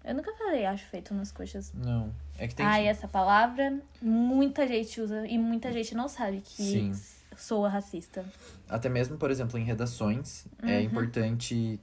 Eu 0.04 0.14
nunca 0.14 0.32
falei 0.34 0.66
acho 0.66 0.84
feito 0.86 1.14
nas 1.14 1.32
coxas. 1.32 1.72
Não, 1.72 2.14
é 2.38 2.48
que 2.48 2.54
tem 2.54 2.64
Ah, 2.66 2.80
e 2.80 2.86
essa 2.86 3.06
palavra 3.08 3.80
muita 4.00 4.66
gente 4.66 5.00
usa 5.00 5.26
e 5.26 5.38
muita 5.38 5.72
gente 5.72 5.94
não 5.94 6.08
sabe 6.08 6.40
que 6.40 6.62
Sim. 6.62 6.92
soa 7.36 7.68
racista. 7.68 8.24
Até 8.68 8.88
mesmo, 8.88 9.16
por 9.16 9.30
exemplo, 9.30 9.58
em 9.58 9.64
redações, 9.64 10.46
é 10.62 10.78
Uhum. 10.78 10.80
importante 10.82 11.80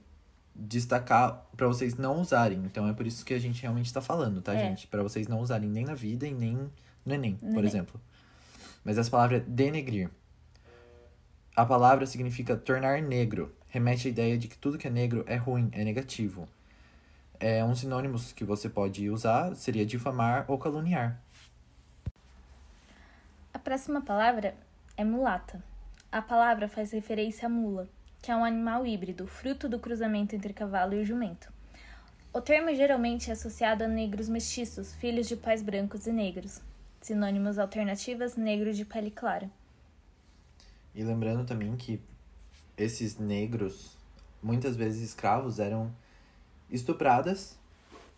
destacar 0.54 1.46
para 1.56 1.66
vocês 1.66 1.94
não 1.96 2.20
usarem. 2.20 2.58
Então 2.64 2.86
é 2.88 2.92
por 2.92 3.06
isso 3.06 3.24
que 3.24 3.32
a 3.34 3.38
gente 3.38 3.62
realmente 3.62 3.86
está 3.86 4.00
falando, 4.00 4.42
tá, 4.42 4.54
É. 4.54 4.68
gente? 4.68 4.86
Para 4.86 5.02
vocês 5.02 5.26
não 5.26 5.40
usarem 5.40 5.68
nem 5.68 5.84
na 5.84 5.94
vida 5.94 6.26
e 6.26 6.34
nem 6.34 6.70
no 7.04 7.14
Enem, 7.14 7.38
No 7.42 7.54
por 7.54 7.64
exemplo. 7.64 8.00
Mas 8.84 8.98
essa 8.98 9.10
palavra 9.10 9.38
é 9.38 9.40
denegrir. 9.40 10.10
A 11.54 11.64
palavra 11.64 12.06
significa 12.06 12.56
tornar 12.56 13.00
negro. 13.02 13.54
Remete 13.68 14.08
à 14.08 14.10
ideia 14.10 14.36
de 14.38 14.48
que 14.48 14.56
tudo 14.58 14.76
que 14.78 14.86
é 14.86 14.90
negro 14.90 15.24
é 15.26 15.36
ruim, 15.36 15.68
é 15.72 15.84
negativo. 15.84 16.48
É 17.44 17.64
um 17.64 17.74
sinônimo 17.74 18.16
que 18.36 18.44
você 18.44 18.68
pode 18.68 19.10
usar 19.10 19.56
seria 19.56 19.84
difamar 19.84 20.44
ou 20.46 20.56
caluniar. 20.56 21.20
A 23.52 23.58
próxima 23.58 24.00
palavra 24.00 24.54
é 24.96 25.02
mulata. 25.02 25.60
A 26.12 26.22
palavra 26.22 26.68
faz 26.68 26.92
referência 26.92 27.46
à 27.46 27.48
mula, 27.48 27.88
que 28.22 28.30
é 28.30 28.36
um 28.36 28.44
animal 28.44 28.86
híbrido, 28.86 29.26
fruto 29.26 29.68
do 29.68 29.80
cruzamento 29.80 30.36
entre 30.36 30.52
cavalo 30.52 30.94
e 30.94 31.04
jumento. 31.04 31.52
O 32.32 32.40
termo 32.40 32.72
geralmente 32.76 33.28
é 33.28 33.32
associado 33.32 33.82
a 33.82 33.88
negros 33.88 34.28
mestiços, 34.28 34.94
filhos 34.94 35.26
de 35.26 35.34
pais 35.34 35.62
brancos 35.62 36.06
e 36.06 36.12
negros. 36.12 36.60
Sinônimos 37.00 37.58
alternativas: 37.58 38.36
negro 38.36 38.72
de 38.72 38.84
pele 38.84 39.10
clara. 39.10 39.50
E 40.94 41.02
lembrando 41.02 41.44
também 41.44 41.74
que 41.74 42.00
esses 42.76 43.18
negros, 43.18 43.98
muitas 44.40 44.76
vezes 44.76 45.02
escravos, 45.02 45.58
eram 45.58 45.92
estupradas 46.72 47.56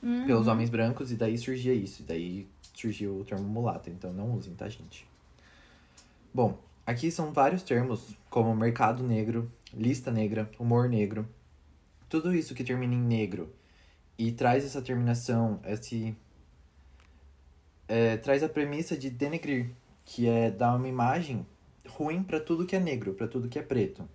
Uhum. 0.02 0.26
pelos 0.26 0.46
homens 0.46 0.68
brancos 0.68 1.10
e 1.10 1.16
daí 1.16 1.38
surgia 1.38 1.72
isso. 1.72 2.02
E 2.02 2.04
daí 2.04 2.48
surgiu 2.74 3.20
o 3.20 3.24
termo 3.24 3.44
mulata. 3.48 3.88
Então 3.90 4.12
não 4.12 4.32
usem, 4.34 4.54
tá, 4.54 4.68
gente? 4.68 5.06
Bom, 6.32 6.58
aqui 6.86 7.10
são 7.10 7.32
vários 7.32 7.62
termos, 7.62 8.14
como 8.28 8.54
mercado 8.54 9.02
negro, 9.02 9.50
lista 9.72 10.10
negra, 10.10 10.50
humor 10.58 10.88
negro. 10.88 11.26
Tudo 12.08 12.34
isso 12.34 12.54
que 12.54 12.62
termina 12.64 12.94
em 12.94 13.00
negro 13.00 13.50
e 14.18 14.30
traz 14.30 14.64
essa 14.64 14.82
terminação, 14.82 15.58
esse. 15.64 16.14
é, 17.88 18.16
traz 18.18 18.42
a 18.42 18.48
premissa 18.48 18.96
de 18.96 19.10
denegrir, 19.10 19.70
que 20.04 20.26
é 20.28 20.50
dar 20.50 20.76
uma 20.76 20.88
imagem 20.88 21.46
ruim 21.88 22.22
para 22.22 22.40
tudo 22.40 22.66
que 22.66 22.76
é 22.76 22.80
negro, 22.80 23.14
para 23.14 23.28
tudo 23.28 23.48
que 23.48 23.58
é 23.58 23.62
preto. 23.62 24.08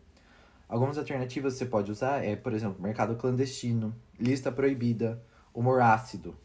Algumas 0.70 1.00
alternativas 1.00 1.54
que 1.54 1.60
você 1.60 1.66
pode 1.66 1.92
usar 1.92 2.24
é, 2.24 2.36
por 2.36 2.54
exemplo, 2.54 2.80
mercado 2.80 3.16
clandestino, 3.16 3.96
lista 4.20 4.52
proibida, 4.52 5.20
humor 5.52 5.82
ácido. 5.82 6.38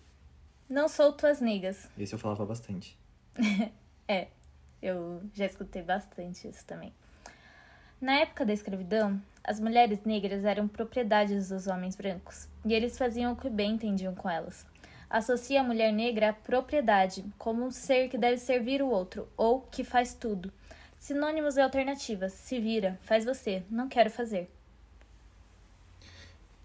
Não 0.67 0.89
sou 0.89 1.13
tuas 1.13 1.43
negas. 1.43 1.91
Esse 1.99 2.15
eu 2.15 2.19
falava 2.19 2.47
bastante. 2.47 2.99
É, 4.07 4.29
eu 4.83 5.23
já 5.33 5.47
escutei 5.47 5.81
bastante 5.81 6.47
isso 6.47 6.63
também. 6.67 6.93
Na 7.99 8.17
época 8.17 8.45
da 8.45 8.53
escravidão, 8.53 9.19
as 9.43 9.59
mulheres 9.59 10.05
negras 10.05 10.45
eram 10.45 10.69
propriedades 10.69 11.49
dos 11.49 11.67
homens 11.67 11.97
brancos, 11.97 12.47
e 12.67 12.75
eles 12.75 12.99
faziam 12.99 13.33
o 13.33 13.37
que 13.37 13.49
bem 13.49 13.73
entendiam 13.73 14.15
com 14.15 14.29
elas. 14.29 14.67
Associa 15.09 15.63
a 15.63 15.65
mulher 15.65 15.91
negra 15.91 16.29
à 16.29 16.33
propriedade, 16.35 17.25
como 17.39 17.65
um 17.65 17.71
ser 17.71 18.11
que 18.11 18.19
deve 18.19 18.37
servir 18.37 18.83
o 18.83 18.91
outro, 18.91 19.27
ou 19.39 19.63
que 19.63 19.83
faz 19.83 20.13
tudo. 20.13 20.53
Sinônimos 21.05 21.59
e 21.59 21.61
alternativas: 21.61 22.33
se 22.33 22.59
vira, 22.59 22.99
faz 23.03 23.27
você, 23.27 23.63
não 23.69 23.91
quero 23.91 24.09
fazer. 24.11 24.51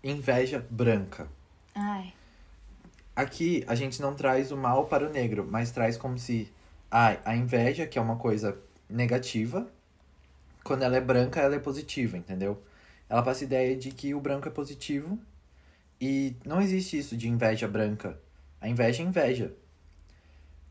Inveja 0.02 0.66
branca. 0.70 1.28
Ai, 1.76 2.14
Aqui 3.14 3.66
a 3.68 3.76
gente 3.76 4.02
não 4.02 4.16
traz 4.16 4.50
o 4.50 4.56
mal 4.56 4.86
para 4.86 5.06
o 5.06 5.12
negro, 5.12 5.46
mas 5.46 5.72
traz 5.72 5.98
como 5.98 6.18
se 6.18 6.50
ah, 6.90 7.18
a 7.26 7.36
inveja, 7.36 7.86
que 7.86 8.00
é 8.00 8.02
uma 8.02 8.16
coisa 8.16 8.58
negativa, 8.90 9.70
quando 10.64 10.84
ela 10.84 10.96
é 10.96 11.02
branca, 11.02 11.42
ela 11.42 11.56
é 11.56 11.60
positiva, 11.60 12.18
entendeu? 12.18 12.64
Ela 13.10 13.22
passa 13.22 13.44
a 13.44 13.46
ideia 13.46 13.76
de 13.76 13.92
que 13.92 14.16
o 14.16 14.22
branco 14.22 14.48
é 14.48 14.52
positivo 14.52 15.20
e 16.00 16.34
não 16.46 16.62
existe 16.62 16.98
isso 16.98 17.18
de 17.18 17.28
inveja 17.28 17.68
branca. 17.68 18.18
A 18.62 18.70
inveja 18.70 19.04
é 19.04 19.06
inveja. 19.06 19.54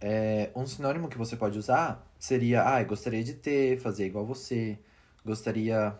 É, 0.00 0.50
um 0.54 0.66
sinônimo 0.66 1.08
que 1.08 1.18
você 1.18 1.36
pode 1.36 1.58
usar 1.58 2.06
seria, 2.18 2.62
ah, 2.62 2.82
gostaria 2.84 3.22
de 3.24 3.34
ter, 3.34 3.80
fazer 3.80 4.06
igual 4.06 4.24
você, 4.24 4.78
gostaria 5.24 5.98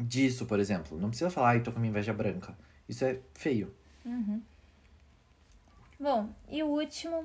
disso, 0.00 0.46
por 0.46 0.58
exemplo. 0.58 0.98
Não 0.98 1.08
precisa 1.08 1.30
falar, 1.30 1.50
ai, 1.50 1.62
tô 1.62 1.70
com 1.70 1.78
uma 1.78 1.86
inveja 1.86 2.12
branca. 2.12 2.56
Isso 2.88 3.04
é 3.04 3.20
feio. 3.34 3.72
Bom, 5.98 6.28
e 6.48 6.62
o 6.62 6.66
último, 6.66 7.24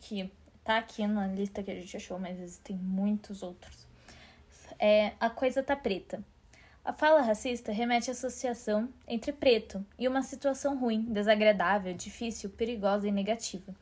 que 0.00 0.30
tá 0.62 0.78
aqui 0.78 1.06
na 1.06 1.26
lista 1.26 1.62
que 1.62 1.70
a 1.70 1.74
gente 1.74 1.96
achou, 1.96 2.18
mas 2.18 2.38
existem 2.38 2.76
muitos 2.76 3.42
outros, 3.42 3.86
é 4.78 5.12
A 5.18 5.30
Coisa 5.30 5.62
Tá 5.62 5.74
Preta. 5.74 6.22
A 6.84 6.92
fala 6.92 7.22
racista 7.22 7.70
remete 7.70 8.10
à 8.10 8.12
associação 8.12 8.88
entre 9.06 9.32
preto 9.32 9.84
e 9.96 10.08
uma 10.08 10.22
situação 10.22 10.76
ruim, 10.76 11.02
desagradável, 11.02 11.94
difícil, 11.94 12.50
perigosa 12.50 13.06
e 13.06 13.12
negativa. 13.12 13.72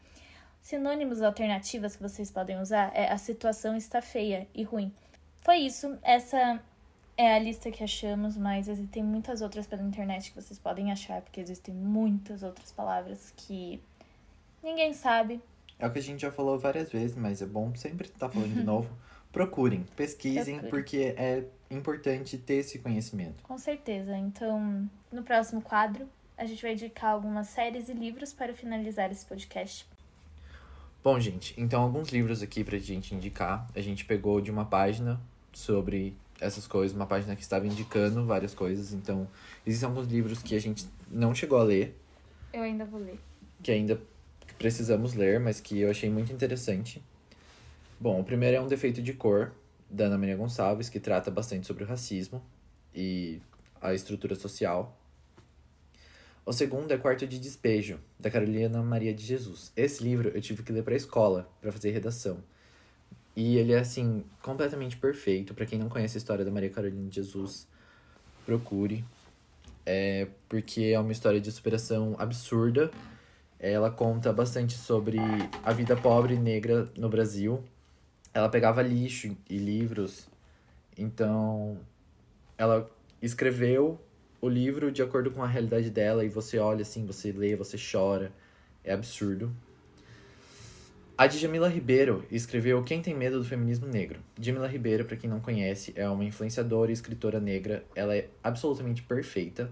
Sinônimos 0.61 1.23
alternativas 1.23 1.97
que 1.97 2.03
vocês 2.03 2.31
podem 2.31 2.61
usar 2.61 2.93
é 2.95 3.11
a 3.11 3.19
situação 3.19 3.77
está 3.77 4.01
feia 4.01 4.47
e 4.55 4.63
ruim. 4.63 4.93
Foi 5.43 5.57
isso, 5.57 5.99
essa 6.03 6.61
é 7.17 7.35
a 7.35 7.39
lista 7.39 7.71
que 7.71 7.83
achamos, 7.83 8.37
mas 8.37 8.69
existem 8.69 9.03
muitas 9.03 9.43
outras 9.43 9.67
pela 9.67 9.83
internet 9.83 10.31
que 10.31 10.41
vocês 10.41 10.59
podem 10.59 10.93
achar, 10.93 11.21
porque 11.23 11.41
existem 11.41 11.75
muitas 11.75 12.43
outras 12.43 12.73
palavras 12.73 13.33
que 13.37 13.83
ninguém 14.63 14.93
sabe. 14.93 15.41
É 15.79 15.87
o 15.87 15.93
que 15.93 15.99
a 15.99 16.03
gente 16.03 16.21
já 16.21 16.31
falou 16.31 16.59
várias 16.59 16.91
vezes, 16.91 17.17
mas 17.17 17.41
é 17.41 17.47
bom 17.47 17.75
sempre 17.75 18.07
estar 18.07 18.29
falando 18.29 18.55
de 18.55 18.63
novo. 18.65 18.89
Procurem, 19.33 19.85
pesquisem, 19.97 20.59
Procurem. 20.59 20.71
porque 20.71 21.15
é 21.17 21.45
importante 21.71 22.37
ter 22.37 22.55
esse 22.55 22.79
conhecimento. 22.79 23.43
Com 23.43 23.57
certeza. 23.57 24.17
Então, 24.17 24.89
no 25.13 25.23
próximo 25.23 25.63
quadro, 25.63 26.09
a 26.37 26.45
gente 26.45 26.61
vai 26.63 26.73
indicar 26.73 27.13
algumas 27.13 27.49
séries 27.49 27.89
e 27.89 27.93
livros 27.93 28.33
para 28.33 28.53
finalizar 28.55 29.11
esse 29.13 29.25
podcast. 29.25 29.87
Bom, 31.03 31.19
gente, 31.19 31.55
então 31.59 31.83
alguns 31.83 32.11
livros 32.11 32.43
aqui 32.43 32.63
pra 32.63 32.79
gente 32.79 33.15
indicar. 33.15 33.67
A 33.75 33.81
gente 33.81 34.05
pegou 34.05 34.41
de 34.41 34.51
uma 34.51 34.65
página 34.67 35.21
sobre 35.53 36.15
essas 36.39 36.67
coisas, 36.67 36.95
uma 36.97 37.07
página 37.07 37.35
que 37.35 37.43
estava 37.43 37.67
indicando 37.67 38.25
várias 38.27 38.55
coisas. 38.55 38.93
Então, 38.93 39.27
existem 39.67 39.89
alguns 39.89 40.07
livros 40.07 40.43
que 40.43 40.55
a 40.55 40.61
gente 40.61 40.87
não 41.11 41.35
chegou 41.35 41.59
a 41.59 41.63
ler, 41.63 41.97
Eu 42.53 42.63
ainda 42.63 42.85
vou 42.85 43.01
ler. 43.01 43.19
que 43.63 43.71
ainda 43.71 44.01
precisamos 44.59 45.15
ler, 45.15 45.41
mas 45.41 45.61
que 45.61 45.79
eu 45.81 45.91
achei 45.91 46.11
muito 46.11 46.33
interessante. 46.33 47.03
Bom, 47.99 48.21
o 48.21 48.25
primeiro 48.25 48.57
é 48.57 48.61
Um 48.61 48.67
Defeito 48.67 49.03
de 49.03 49.13
Cor, 49.15 49.53
da 49.89 50.05
Ana 50.05 50.19
Maria 50.19 50.37
Gonçalves, 50.37 50.89
que 50.89 51.01
trata 51.01 51.31
bastante 51.31 51.67
sobre 51.67 51.85
o 51.85 51.87
racismo 51.87 52.43
e 52.95 53.41
a 53.81 53.95
estrutura 53.95 54.35
social. 54.35 54.97
O 56.45 56.53
segundo 56.53 56.91
é 56.93 56.97
Quarto 56.97 57.27
de 57.27 57.39
Despejo, 57.39 58.01
da 58.19 58.31
Carolina 58.31 58.83
Maria 58.83 59.15
de 59.15 59.25
Jesus. 59.25 59.73
Esse 59.77 60.03
livro 60.03 60.31
eu 60.31 60.41
tive 60.41 60.63
que 60.63 60.73
ler 60.73 60.83
pra 60.83 60.97
escola, 60.97 61.49
para 61.61 61.71
fazer 61.71 61.91
redação. 61.91 62.39
E 63.37 63.57
ele 63.59 63.73
é, 63.73 63.79
assim, 63.79 64.25
completamente 64.43 64.97
perfeito. 64.97 65.55
Pra 65.55 65.67
quem 65.67 65.79
não 65.79 65.89
conhece 65.89 66.17
a 66.17 66.19
história 66.19 66.45
da 66.45 66.51
Maria 66.51 66.71
Carolina 66.71 67.09
de 67.09 67.17
Jesus, 67.17 67.69
procure. 68.45 69.05
É 69.87 70.27
porque 70.49 70.85
é 70.85 70.99
uma 70.99 71.13
história 71.13 71.41
de 71.41 71.51
superação 71.53 72.17
absurda. 72.19 72.91
Ela 73.59 73.91
conta 73.91 74.33
bastante 74.33 74.75
sobre 74.75 75.19
a 75.63 75.73
vida 75.73 75.97
pobre 75.97 76.35
e 76.35 76.39
negra 76.39 76.91
no 76.97 77.09
Brasil 77.09 77.63
ela 78.33 78.49
pegava 78.49 78.83
lixo 78.83 79.37
e 79.49 79.57
livros. 79.59 80.29
Então, 80.97 81.79
ela 82.57 82.89
escreveu 83.21 84.01
o 84.41 84.49
livro 84.49 84.91
de 84.91 85.03
acordo 85.03 85.31
com 85.31 85.43
a 85.43 85.47
realidade 85.47 85.91
dela 85.91 86.25
e 86.25 86.29
você 86.29 86.59
olha 86.59 86.83
assim, 86.83 87.07
você 87.07 87.33
lê, 87.33 87.55
você 87.55 87.77
chora. 87.77 88.33
É 88.83 88.93
absurdo. 88.93 89.55
A 91.17 91.27
Djamila 91.27 91.69
Ribeiro 91.69 92.25
escreveu 92.31 92.83
Quem 92.83 93.03
Tem 93.03 93.15
Medo 93.15 93.39
do 93.39 93.45
Feminismo 93.45 93.87
Negro. 93.87 94.21
Djamila 94.39 94.67
Ribeiro, 94.67 95.05
para 95.05 95.19
quem 95.19 95.29
não 95.29 95.39
conhece, 95.39 95.93
é 95.95 96.09
uma 96.09 96.25
influenciadora 96.25 96.91
e 96.91 96.95
escritora 96.95 97.39
negra. 97.39 97.85
Ela 97.95 98.17
é 98.17 98.31
absolutamente 98.43 99.03
perfeita. 99.03 99.71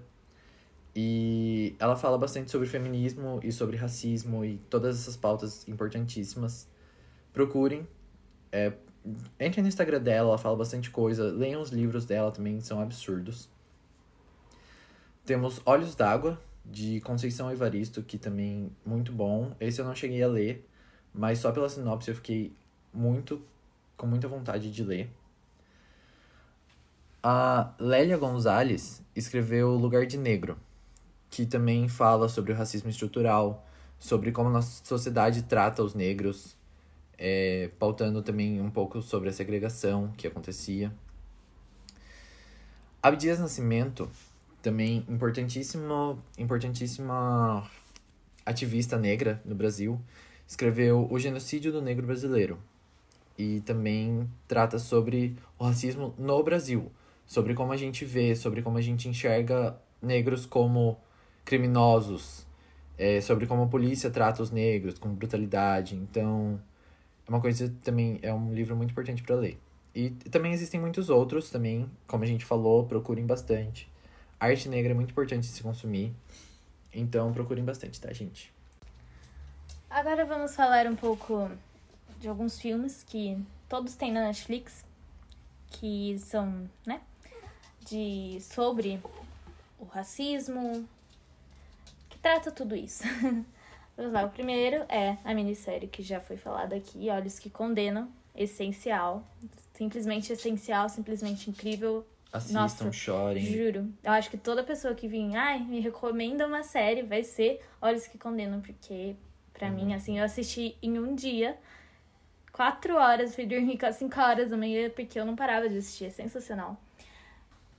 E 0.95 1.75
ela 1.79 1.97
fala 1.97 2.19
bastante 2.19 2.51
sobre 2.51 2.69
feminismo 2.69 3.41
e 3.43 3.51
sobre 3.51 3.79
racismo 3.79 4.45
e 4.45 4.59
todas 4.69 5.01
essas 5.01 5.17
pautas 5.17 5.67
importantíssimas. 5.67 6.69
Procurem. 7.33 7.89
É, 8.53 8.75
entrem 9.41 9.63
no 9.63 9.69
Instagram 9.69 10.01
dela, 10.01 10.29
ela 10.29 10.39
fala 10.39 10.57
bastante 10.57 10.91
coisa. 10.91 11.33
Leiam 11.33 11.63
os 11.63 11.71
livros 11.71 12.05
dela 12.05 12.31
também, 12.31 12.61
são 12.61 12.79
absurdos. 12.79 13.49
Temos 15.29 15.61
Olhos 15.67 15.95
d'Água, 15.95 16.41
de 16.65 17.03
Conceição 17.03 17.53
Evaristo, 17.53 18.03
que 18.03 18.17
também 18.17 18.73
muito 18.83 19.13
bom. 19.13 19.55
Esse 19.61 19.79
eu 19.79 19.85
não 19.85 19.95
cheguei 19.95 20.23
a 20.23 20.27
ler, 20.27 20.67
mas 21.13 21.39
só 21.39 21.53
pela 21.53 21.69
sinopse 21.69 22.11
eu 22.11 22.15
fiquei 22.15 22.51
muito 22.95 23.43
com 23.95 24.07
muita 24.07 24.27
vontade 24.27 24.73
de 24.73 24.83
ler. 24.83 25.11
A 27.23 27.75
Lélia 27.79 28.17
Gonzalez 28.17 29.03
escreveu 29.15 29.73
Lugar 29.73 30.07
de 30.07 30.17
Negro, 30.17 30.57
que 31.29 31.45
também 31.45 31.91
fala 31.91 32.27
sobre 32.31 32.55
o 32.55 32.57
racismo 32.57 32.89
estrutural, 32.89 33.67
sobre 33.99 34.33
como 34.33 34.49
a 34.49 34.53
nossa 34.53 34.83
sociedade 34.83 35.43
trata 35.43 35.83
os 35.83 35.93
negros, 35.93 36.57
é, 37.19 37.71
pautando 37.79 38.23
também 38.23 38.63
um 38.63 38.71
pouco 38.71 39.03
sobre 39.03 39.29
a 39.29 39.33
segregação 39.35 40.11
que 40.17 40.27
acontecia. 40.27 40.91
Abdias 43.03 43.39
Nascimento, 43.39 44.11
também 44.63 45.05
importantíssimo, 45.09 46.23
importantíssima 46.37 47.69
ativista 48.45 48.99
negra 48.99 49.41
no 49.45 49.55
Brasil, 49.55 50.01
escreveu 50.47 51.07
O 51.11 51.19
Genocídio 51.19 51.71
do 51.71 51.83
Negro 51.83 52.07
Brasileiro. 52.07 52.59
E 53.37 53.61
também 53.61 54.29
trata 54.49 54.79
sobre 54.79 55.37
o 55.59 55.65
racismo 55.65 56.15
no 56.19 56.43
Brasil, 56.43 56.91
sobre 57.27 57.55
como 57.55 57.73
a 57.73 57.77
gente 57.77 58.05
vê, 58.05 58.35
sobre 58.35 58.63
como 58.63 58.79
a 58.79 58.81
gente 58.81 59.09
enxerga 59.09 59.79
negros 60.03 60.45
como 60.45 60.99
criminosos, 61.45 62.47
é, 62.97 63.21
sobre 63.21 63.47
como 63.47 63.63
a 63.63 63.67
polícia 63.69 64.11
trata 64.11 64.43
os 64.43 64.51
negros 64.51 64.99
com 64.99 65.15
brutalidade. 65.15 65.95
Então, 65.95 66.61
é 67.27 67.31
uma 67.31 67.41
coisa 67.41 67.73
também, 67.85 68.19
é 68.23 68.33
um 68.35 68.53
livro 68.53 68.75
muito 68.75 68.91
importante 68.91 69.23
para 69.23 69.37
ler. 69.37 69.59
E 69.95 70.11
também 70.11 70.53
existem 70.53 70.81
muitos 70.81 71.09
outros 71.11 71.51
também, 71.51 71.89
como 72.07 72.25
a 72.25 72.27
gente 72.27 72.45
falou, 72.45 72.87
procurem 72.87 73.25
bastante. 73.25 73.89
Arte 74.39 74.69
negra 74.69 74.93
é 74.93 74.95
muito 74.95 75.11
importante 75.11 75.43
de 75.43 75.53
se 75.53 75.63
consumir. 75.63 76.15
Então, 76.93 77.33
procurem 77.33 77.65
bastante, 77.65 78.01
tá, 78.01 78.13
gente? 78.13 78.53
Agora 79.91 80.25
vamos 80.25 80.55
falar 80.55 80.87
um 80.87 80.97
pouco 80.97 81.51
de 82.21 82.29
alguns 82.29 82.61
filmes 82.61 83.03
que 83.03 83.39
todos 83.69 83.95
têm 83.95 84.13
na 84.13 84.23
Netflix, 84.23 84.85
que 85.71 86.19
são, 86.19 86.69
né, 86.87 87.01
de 87.87 88.39
sobre 88.41 89.01
o 89.79 89.85
racismo, 89.85 90.87
que 92.09 92.19
trata 92.19 92.51
tudo 92.51 92.75
isso. 92.75 93.05
Vamos 93.97 94.13
lá, 94.13 94.25
o 94.25 94.31
primeiro 94.31 94.85
é 94.89 95.17
a 95.25 95.35
minissérie 95.35 95.89
que 95.89 96.03
já 96.03 96.21
foi 96.21 96.37
falada 96.37 96.77
aqui, 96.77 97.11
Olhos 97.11 97.39
que 97.39 97.51
Condenam, 97.51 98.09
essencial, 98.35 99.27
simplesmente 99.75 100.33
essencial, 100.33 100.89
simplesmente 100.89 101.51
incrível. 101.51 102.07
Assistam, 102.33 102.61
Nossa, 102.61 102.93
chorem. 102.93 103.43
Juro. 103.43 103.93
Eu 104.03 104.13
acho 104.13 104.29
que 104.29 104.37
toda 104.37 104.63
pessoa 104.63 104.95
que 104.95 105.09
vir, 105.09 105.35
ai, 105.35 105.61
me 105.61 105.81
recomenda 105.81 106.47
uma 106.47 106.63
série, 106.63 107.03
vai 107.03 107.23
ser 107.23 107.61
Olhos 107.81 108.07
que 108.07 108.19
Condenam, 108.19 108.61
porque 108.61 109.17
pra 109.55 109.71
mim, 109.71 109.95
assim, 109.95 110.19
eu 110.19 110.25
assisti 110.25 110.77
em 110.83 110.99
um 110.99 111.15
dia, 111.15 111.59
quatro 112.53 112.97
horas, 112.97 113.35
fui 113.35 113.47
dormir 113.47 113.79
às 113.85 113.97
cinco 113.97 114.21
horas 114.21 114.51
da 114.51 114.57
manhã, 114.57 114.91
porque 114.91 115.19
eu 115.19 115.25
não 115.25 115.35
parava 115.35 115.69
de 115.69 115.79
assistir, 115.79 116.07
é 116.07 116.11
sensacional. 116.11 116.79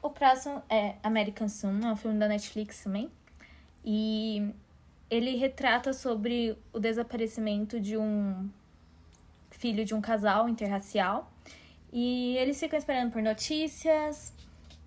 O 0.02 0.10
próximo 0.10 0.64
é 0.70 0.96
American 1.04 1.48
Sun, 1.48 1.80
é 1.84 1.92
um 1.92 1.96
filme 1.96 2.18
da 2.18 2.28
Netflix 2.28 2.84
também. 2.84 3.12
E 3.84 4.54
ele 5.10 5.36
retrata 5.36 5.94
sobre 5.94 6.58
o 6.72 6.80
desaparecimento 6.80 7.80
de 7.80 7.98
um 7.98 8.50
filho 9.52 9.84
de 9.84 9.94
um 9.94 10.00
casal 10.00 10.48
interracial. 10.48 11.29
E 11.92 12.38
eles 12.38 12.60
ficam 12.60 12.78
esperando 12.78 13.12
por 13.12 13.22
notícias. 13.22 14.34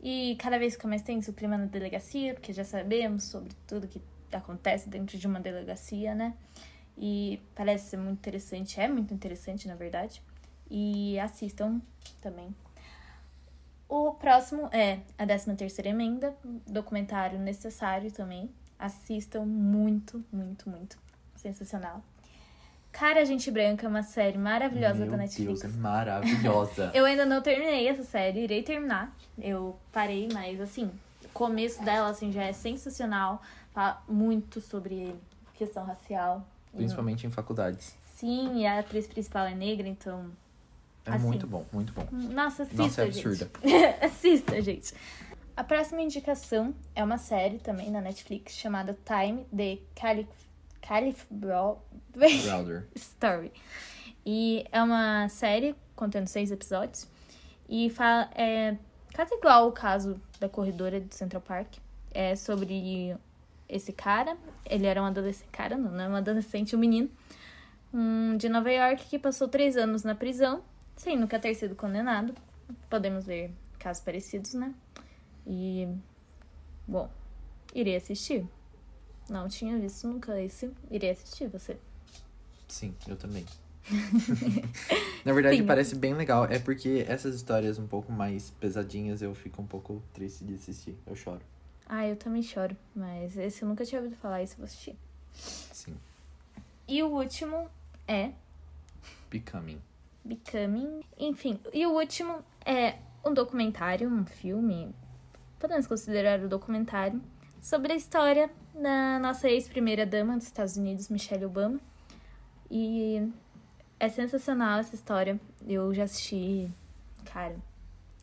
E 0.03 0.37
cada 0.41 0.59
vez 0.59 0.75
fica 0.75 0.89
mais 0.89 1.03
tenso 1.03 1.31
o 1.31 1.35
clima 1.35 1.57
na 1.57 1.67
delegacia, 1.67 2.35
porque 2.35 2.53
já 2.53 2.65
sabemos 2.65 3.25
sobre 3.25 3.53
tudo 3.67 3.87
que 3.87 4.01
acontece 4.33 4.89
dentro 4.89 5.17
de 5.17 5.27
uma 5.27 5.39
delegacia, 5.39 6.15
né? 6.15 6.35
E 6.99 7.41
parece 7.55 7.91
ser 7.91 7.97
muito 7.99 8.19
interessante, 8.19 8.81
é 8.81 8.89
muito 8.89 9.15
interessante, 9.15 9.69
na 9.69 9.75
verdade. 9.75 10.23
E 10.71 11.19
assistam 11.21 11.81
também. 12.21 12.55
O 13.89 14.13
próximo 14.15 14.69
é 14.73 15.01
a 15.19 15.27
13 15.27 15.55
terceira 15.55 15.91
emenda, 15.91 16.35
documentário 16.67 17.39
necessário 17.39 18.11
também. 18.11 18.51
Assistam 18.79 19.45
muito, 19.45 20.25
muito, 20.33 20.69
muito. 20.69 20.99
Sensacional. 21.37 22.03
Cara 22.93 23.25
Gente 23.25 23.51
Branca 23.51 23.87
é 23.87 23.89
uma 23.89 24.03
série 24.03 24.37
maravilhosa 24.37 25.01
Meu 25.01 25.11
da 25.11 25.17
Netflix. 25.17 25.63
Deus, 25.63 25.75
é 25.75 25.79
maravilhosa. 25.79 26.91
Eu 26.95 27.05
ainda 27.07 27.25
não 27.25 27.41
terminei 27.41 27.89
essa 27.89 28.05
série, 28.05 28.41
irei 28.45 28.63
terminar. 28.63 29.17
Eu 29.39 29.77
parei, 29.91 30.29
mas 30.33 30.61
assim, 30.61 30.91
o 31.25 31.29
começo 31.31 31.83
dela 31.83 32.11
assim 32.11 32.31
já 32.31 32.45
é 32.45 32.53
sensacional. 32.53 33.41
Fala 33.73 34.03
muito 34.07 34.61
sobre 34.61 35.15
questão 35.55 35.85
racial. 35.85 36.47
Principalmente 36.77 37.27
em 37.27 37.31
faculdades. 37.31 37.97
Sim, 38.15 38.59
e 38.59 38.67
a 38.67 38.79
atriz 38.79 39.07
principal 39.07 39.47
é 39.47 39.55
negra, 39.55 39.89
então. 39.89 40.27
É 41.05 41.11
Assim. 41.13 41.27
muito 41.27 41.47
bom, 41.47 41.65
muito 41.73 41.93
bom. 41.93 42.07
Nossa, 42.13 42.63
assista, 42.63 42.83
Nossa, 42.83 43.03
é 43.03 43.11
gente. 43.11 43.27
absurda. 43.27 43.51
assista, 44.07 44.63
gente. 44.63 44.95
A 45.57 45.65
próxima 45.65 46.01
indicação 46.01 46.75
é 46.95 47.03
uma 47.03 47.19
série 47.19 47.59
também 47.59 47.91
na 47.91 48.01
Netflix 48.01 48.55
chamada 48.55 48.97
Time 49.05 49.45
the 49.55 49.79
Caliph 50.01 50.29
Bro... 51.31 51.79
Browder. 52.15 52.89
Story. 52.95 53.53
E 54.25 54.65
é 54.71 54.83
uma 54.83 55.29
série 55.29 55.75
contendo 55.97 56.27
seis 56.27 56.51
episódios. 56.51 57.09
E 57.69 57.91
fala, 57.91 58.31
é 58.35 58.77
quase 59.15 59.35
igual 59.35 59.69
o 59.69 59.73
caso 59.73 60.21
da 60.39 60.49
corredora 60.49 61.01
de 61.01 61.15
Central 61.15 61.43
Park. 61.43 61.75
É 62.11 62.37
sobre 62.37 63.17
esse 63.69 63.93
cara. 63.93 64.37
Ele 64.69 64.87
era 64.87 65.03
um 65.03 65.07
adolescente. 65.07 65.49
Cara, 65.51 65.77
não, 65.77 65.91
não 65.91 66.05
é 66.05 66.09
um 66.09 66.17
adolescente, 66.17 66.77
um 66.77 66.79
menino. 66.79 67.11
Um, 67.93 68.37
de 68.37 68.49
Nova 68.49 68.71
York 68.71 69.07
que 69.07 69.19
passou 69.19 69.49
três 69.49 69.77
anos 69.77 70.03
na 70.03 70.15
prisão, 70.15 70.63
sem 70.97 71.17
nunca 71.17 71.39
ter 71.39 71.55
sido 71.55 71.75
condenado. 71.75 72.35
Podemos 72.89 73.27
ver 73.27 73.53
casos 73.79 74.03
parecidos, 74.03 74.55
né? 74.55 74.75
E. 75.47 75.89
Bom, 76.87 77.11
irei 77.75 77.97
assistir. 77.97 78.47
Não 79.29 79.49
tinha 79.49 79.79
visto 79.79 80.07
nunca 80.07 80.41
esse. 80.41 80.71
Irei 80.91 81.11
assistir 81.11 81.49
você. 81.49 81.77
Sim, 82.69 82.95
eu 83.07 83.17
também. 83.17 83.45
Na 85.25 85.33
verdade, 85.33 85.57
Sim. 85.57 85.67
parece 85.67 85.95
bem 85.95 86.15
legal. 86.15 86.45
É 86.47 86.59
porque 86.59 87.05
essas 87.09 87.35
histórias 87.35 87.79
um 87.79 87.87
pouco 87.87 88.13
mais 88.13 88.51
pesadinhas 88.51 89.23
eu 89.23 89.35
fico 89.35 89.61
um 89.61 89.67
pouco 89.67 90.03
triste 90.13 90.45
de 90.45 90.55
assistir. 90.55 90.97
Eu 91.07 91.17
choro. 91.17 91.41
Ah, 91.87 92.07
eu 92.07 92.17
também 92.17 92.43
choro, 92.43 92.77
mas 92.95 93.37
esse 93.37 93.63
eu 93.63 93.69
nunca 93.69 93.85
tinha 93.85 94.01
ouvido 94.01 94.17
falar, 94.19 94.43
esse 94.43 94.55
eu 94.55 94.59
vou 94.59 94.65
assistir. 94.65 94.97
Sim. 95.35 95.95
E 96.89 97.03
o 97.03 97.09
último 97.09 97.69
é 98.07 98.33
Becoming. 99.31 99.81
Becoming. 100.25 101.03
Enfim, 101.19 101.59
e 101.73 101.87
o 101.87 101.93
último 101.93 102.45
é 102.65 102.97
um 103.25 103.33
documentário, 103.33 104.09
um 104.09 104.25
filme, 104.25 104.95
podemos 105.59 105.87
considerar 105.87 106.41
o 106.41 106.49
documentário, 106.49 107.21
sobre 107.63 107.93
a 107.93 107.97
história 107.97 108.51
da 108.75 109.19
nossa 109.21 109.49
ex-primeira-dama 109.49 110.37
dos 110.37 110.45
Estados 110.47 110.77
Unidos, 110.77 111.09
Michelle 111.09 111.47
Obama. 111.47 111.81
E 112.71 113.31
é 114.01 114.09
sensacional 114.09 114.81
essa 114.81 114.95
história. 114.95 115.41
Eu 115.67 115.95
já 115.95 116.05
assisti, 116.05 116.69
cara, 117.25 117.57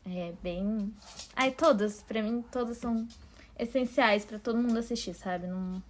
é 0.05 0.33
bem. 0.43 0.93
Ai, 1.35 1.51
todas, 1.51 2.03
pra 2.03 2.21
mim, 2.21 2.43
todas 2.51 2.77
são 2.77 3.07
essenciais 3.57 4.25
pra 4.25 4.37
todo 4.37 4.57
mundo 4.61 4.77
assistir, 4.77 5.13
sabe? 5.13 5.47
Não, 5.47 5.81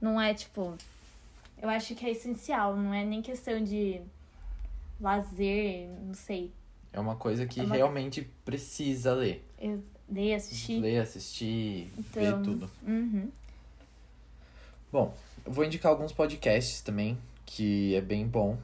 não 0.00 0.20
é 0.20 0.32
tipo. 0.32 0.76
Eu 1.60 1.68
acho 1.68 1.94
que 1.94 2.06
é 2.06 2.10
essencial, 2.10 2.74
não 2.76 2.94
é 2.94 3.04
nem 3.04 3.20
questão 3.20 3.62
de 3.62 4.00
lazer, 5.00 5.88
não 6.06 6.14
sei. 6.14 6.52
É 6.92 6.98
uma 7.00 7.16
coisa 7.16 7.46
que 7.46 7.60
É 7.60 7.64
uma- 7.64 7.74
realmente 7.76 8.22
precisa 8.44 9.12
ler. 9.14 9.46
Eu 9.58 9.82
dei 10.10 10.34
assistir. 10.34 10.80
Ler, 10.80 11.00
assistir, 11.00 11.90
Então- 11.98 12.22
ver 12.22 12.44
tudo. 12.44 12.70
Uhum. 12.86 13.30
Bom, 14.92 15.14
eu 15.46 15.52
vou 15.52 15.64
indicar 15.64 15.92
alguns 15.92 16.12
podcasts 16.12 16.80
também, 16.80 17.16
que 17.46 17.94
é 17.94 18.00
bem 18.00 18.26
bom. 18.26 18.58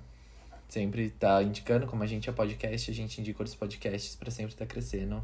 sempre 0.69 1.11
tá 1.11 1.41
indicando, 1.45 1.87
como 1.87 2.03
a 2.03 2.07
gente 2.09 2.29
é 2.29 2.33
podcast, 2.33 2.91
a 2.91 2.95
gente 2.95 3.21
indica 3.21 3.41
outros 3.41 3.55
podcasts 3.55 4.17
para 4.17 4.33
sempre 4.33 4.53
estar 4.53 4.67
tá 4.67 4.71
crescendo 4.71 5.23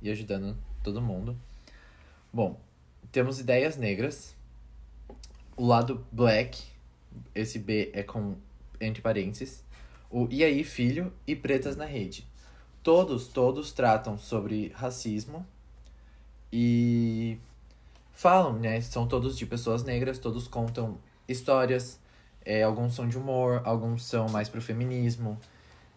e 0.00 0.08
ajudando 0.08 0.56
todo 0.84 1.02
mundo. 1.02 1.36
Bom, 2.32 2.58
temos 3.10 3.40
ideias 3.40 3.76
negras. 3.76 4.36
O 5.56 5.66
lado 5.66 6.06
black, 6.12 6.62
esse 7.34 7.58
B 7.58 7.90
é 7.92 8.04
com 8.04 8.36
entre 8.80 9.02
parênteses. 9.02 9.64
O 10.08 10.28
E 10.30 10.44
aí, 10.44 10.62
filho 10.62 11.12
e 11.26 11.34
Pretas 11.34 11.76
na 11.76 11.84
Rede. 11.84 12.24
Todos, 12.82 13.26
todos 13.26 13.72
tratam 13.72 14.16
sobre 14.16 14.68
racismo 14.76 15.44
e 16.56 17.36
falam, 18.12 18.52
né? 18.52 18.80
São 18.80 19.08
todos 19.08 19.36
de 19.36 19.44
pessoas 19.44 19.82
negras, 19.82 20.20
todos 20.20 20.46
contam 20.46 20.96
histórias. 21.26 21.98
É, 22.44 22.62
alguns 22.62 22.94
são 22.94 23.08
de 23.08 23.18
humor, 23.18 23.60
alguns 23.64 24.04
são 24.04 24.28
mais 24.28 24.48
pro 24.48 24.62
feminismo. 24.62 25.36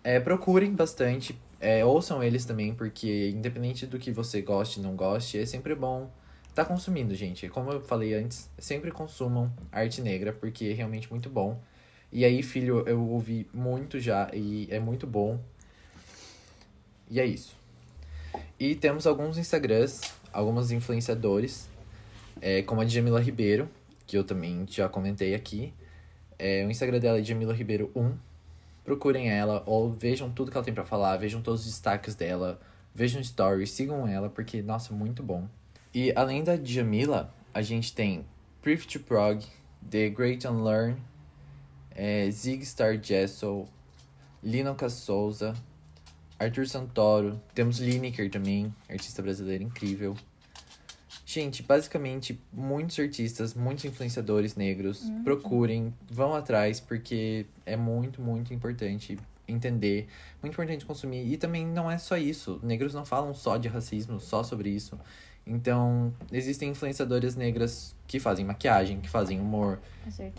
É, 0.04 0.20
procurem 0.20 0.74
bastante, 0.74 1.40
é, 1.60 1.86
ouçam 1.86 2.24
eles 2.24 2.44
também, 2.44 2.74
porque 2.74 3.30
independente 3.30 3.86
do 3.86 4.00
que 4.00 4.12
você 4.12 4.42
goste 4.42 4.80
não 4.80 4.96
goste, 4.96 5.38
é 5.38 5.46
sempre 5.46 5.76
bom 5.76 6.10
tá 6.56 6.66
consumindo, 6.66 7.14
gente. 7.14 7.48
Como 7.50 7.72
eu 7.72 7.80
falei 7.80 8.16
antes, 8.16 8.50
sempre 8.58 8.90
consumam 8.90 9.54
arte 9.72 10.02
negra, 10.02 10.34
porque 10.34 10.66
é 10.66 10.74
realmente 10.74 11.08
muito 11.12 11.30
bom. 11.30 11.62
E 12.12 12.26
aí, 12.26 12.42
filho, 12.42 12.84
eu 12.88 13.00
ouvi 13.00 13.48
muito 13.54 14.00
já 14.00 14.28
e 14.34 14.68
é 14.72 14.80
muito 14.80 15.06
bom. 15.06 15.40
E 17.12 17.20
é 17.20 17.26
isso. 17.28 17.56
E 18.60 18.74
temos 18.74 19.06
alguns 19.06 19.38
Instagrams, 19.38 20.02
alguns 20.38 20.72
influenciadores, 20.72 21.68
é, 22.40 22.62
como 22.62 22.82
a 22.82 22.86
Jamila 22.86 23.20
Ribeiro, 23.20 23.68
que 24.06 24.16
eu 24.16 24.24
também 24.24 24.66
já 24.70 24.88
comentei 24.88 25.34
aqui. 25.34 25.74
É, 26.38 26.64
o 26.64 26.70
Instagram 26.70 27.00
dela 27.00 27.20
é 27.20 27.24
Jamila 27.24 27.54
Ribeiro 27.54 27.92
1. 27.96 28.14
Procurem 28.84 29.32
ela 29.32 29.64
ou 29.66 29.92
vejam 29.92 30.30
tudo 30.30 30.52
que 30.52 30.58
ela 30.58 30.64
tem 30.64 30.74
para 30.74 30.86
falar, 30.86 31.18
vejam 31.18 31.42
todos 31.42 31.62
os 31.62 31.68
destaques 31.68 32.14
dela, 32.14 32.60
vejam 32.94 33.22
stories, 33.24 33.72
sigam 33.72 34.08
ela, 34.08 34.30
porque, 34.30 34.62
nossa, 34.62 34.94
muito 34.94 35.24
bom. 35.24 35.48
E 35.94 36.14
além 36.16 36.44
da 36.44 36.56
Jamila, 36.56 37.34
a 37.52 37.64
gente 37.64 37.94
tem 37.94 38.24
Priv 38.62 38.86
to 38.86 39.00
Prog, 39.00 39.44
The 39.90 40.10
Great 40.10 40.48
Unlearn, 40.48 40.98
é, 41.96 42.30
Zig 42.30 42.64
Star 42.64 43.02
Jessel, 43.02 43.68
Linoca 44.44 44.88
Souza, 44.88 45.56
Arthur 46.40 46.68
Santoro, 46.68 47.42
temos 47.56 47.80
Lineker 47.80 48.30
também, 48.30 48.72
artista 48.88 49.24
brasileira 49.24 49.64
incrível. 49.64 50.16
Gente, 51.38 51.62
basicamente, 51.62 52.42
muitos 52.52 52.98
artistas, 52.98 53.54
muitos 53.54 53.86
influenciadores 53.86 54.56
negros, 54.56 55.04
uhum. 55.04 55.24
procurem, 55.24 55.94
vão 56.10 56.34
atrás, 56.34 56.80
porque 56.80 57.46
é 57.64 57.78
muito, 57.78 58.20
muito 58.20 58.56
importante 58.56 59.20
entender, 59.48 60.08
muito 60.42 60.54
importante 60.54 60.84
consumir. 60.84 61.32
E 61.32 61.38
também 61.38 61.64
não 61.64 61.92
é 61.92 62.00
só 62.00 62.18
isso, 62.18 62.60
negros 62.64 62.96
não 62.96 63.06
falam 63.06 63.36
só 63.36 63.56
de 63.56 63.68
racismo, 63.68 64.20
só 64.20 64.42
sobre 64.42 64.72
isso. 64.72 65.00
Então, 65.46 66.12
existem 66.32 66.72
influenciadoras 66.72 67.36
negras 67.36 67.96
que 68.08 68.20
fazem 68.20 68.44
maquiagem, 68.44 69.00
que 69.00 69.08
fazem 69.08 69.40
humor, 69.40 69.80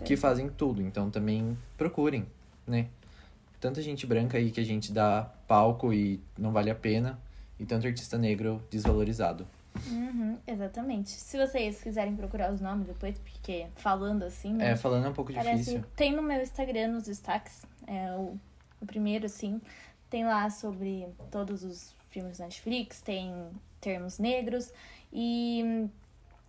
que 0.03 0.17
fazem 0.17 0.49
tudo. 0.49 0.81
Então, 0.81 1.09
também 1.09 1.57
procurem, 1.77 2.27
né? 2.67 2.87
Tanta 3.61 3.81
gente 3.81 4.05
branca 4.05 4.37
aí 4.37 4.51
que 4.51 4.59
a 4.59 4.65
gente 4.65 4.91
dá 4.91 5.31
palco 5.47 5.93
e 5.93 6.19
não 6.37 6.51
vale 6.51 6.69
a 6.69 6.75
pena, 6.75 7.17
e 7.57 7.65
tanto 7.65 7.87
artista 7.87 8.17
negro 8.17 8.61
desvalorizado. 8.69 9.47
Uhum, 9.87 10.37
exatamente. 10.45 11.09
Se 11.09 11.37
vocês 11.37 11.81
quiserem 11.81 12.15
procurar 12.15 12.51
os 12.51 12.59
nomes 12.59 12.87
depois, 12.87 13.17
porque 13.19 13.67
falando 13.75 14.23
assim. 14.23 14.53
Né, 14.53 14.71
é, 14.71 14.75
falando 14.75 15.05
é 15.05 15.09
um 15.09 15.13
pouco 15.13 15.33
parece, 15.33 15.57
difícil. 15.57 15.83
Tem 15.95 16.15
no 16.15 16.21
meu 16.21 16.41
Instagram, 16.41 16.89
nos 16.89 17.03
destaques, 17.03 17.65
é 17.87 18.11
o, 18.13 18.37
o 18.81 18.85
primeiro, 18.85 19.25
assim. 19.25 19.61
Tem 20.09 20.25
lá 20.25 20.49
sobre 20.49 21.07
todos 21.31 21.63
os 21.63 21.95
filmes 22.09 22.39
da 22.39 22.45
Netflix, 22.45 23.01
tem 23.01 23.31
termos 23.79 24.19
negros. 24.19 24.71
E 25.13 25.89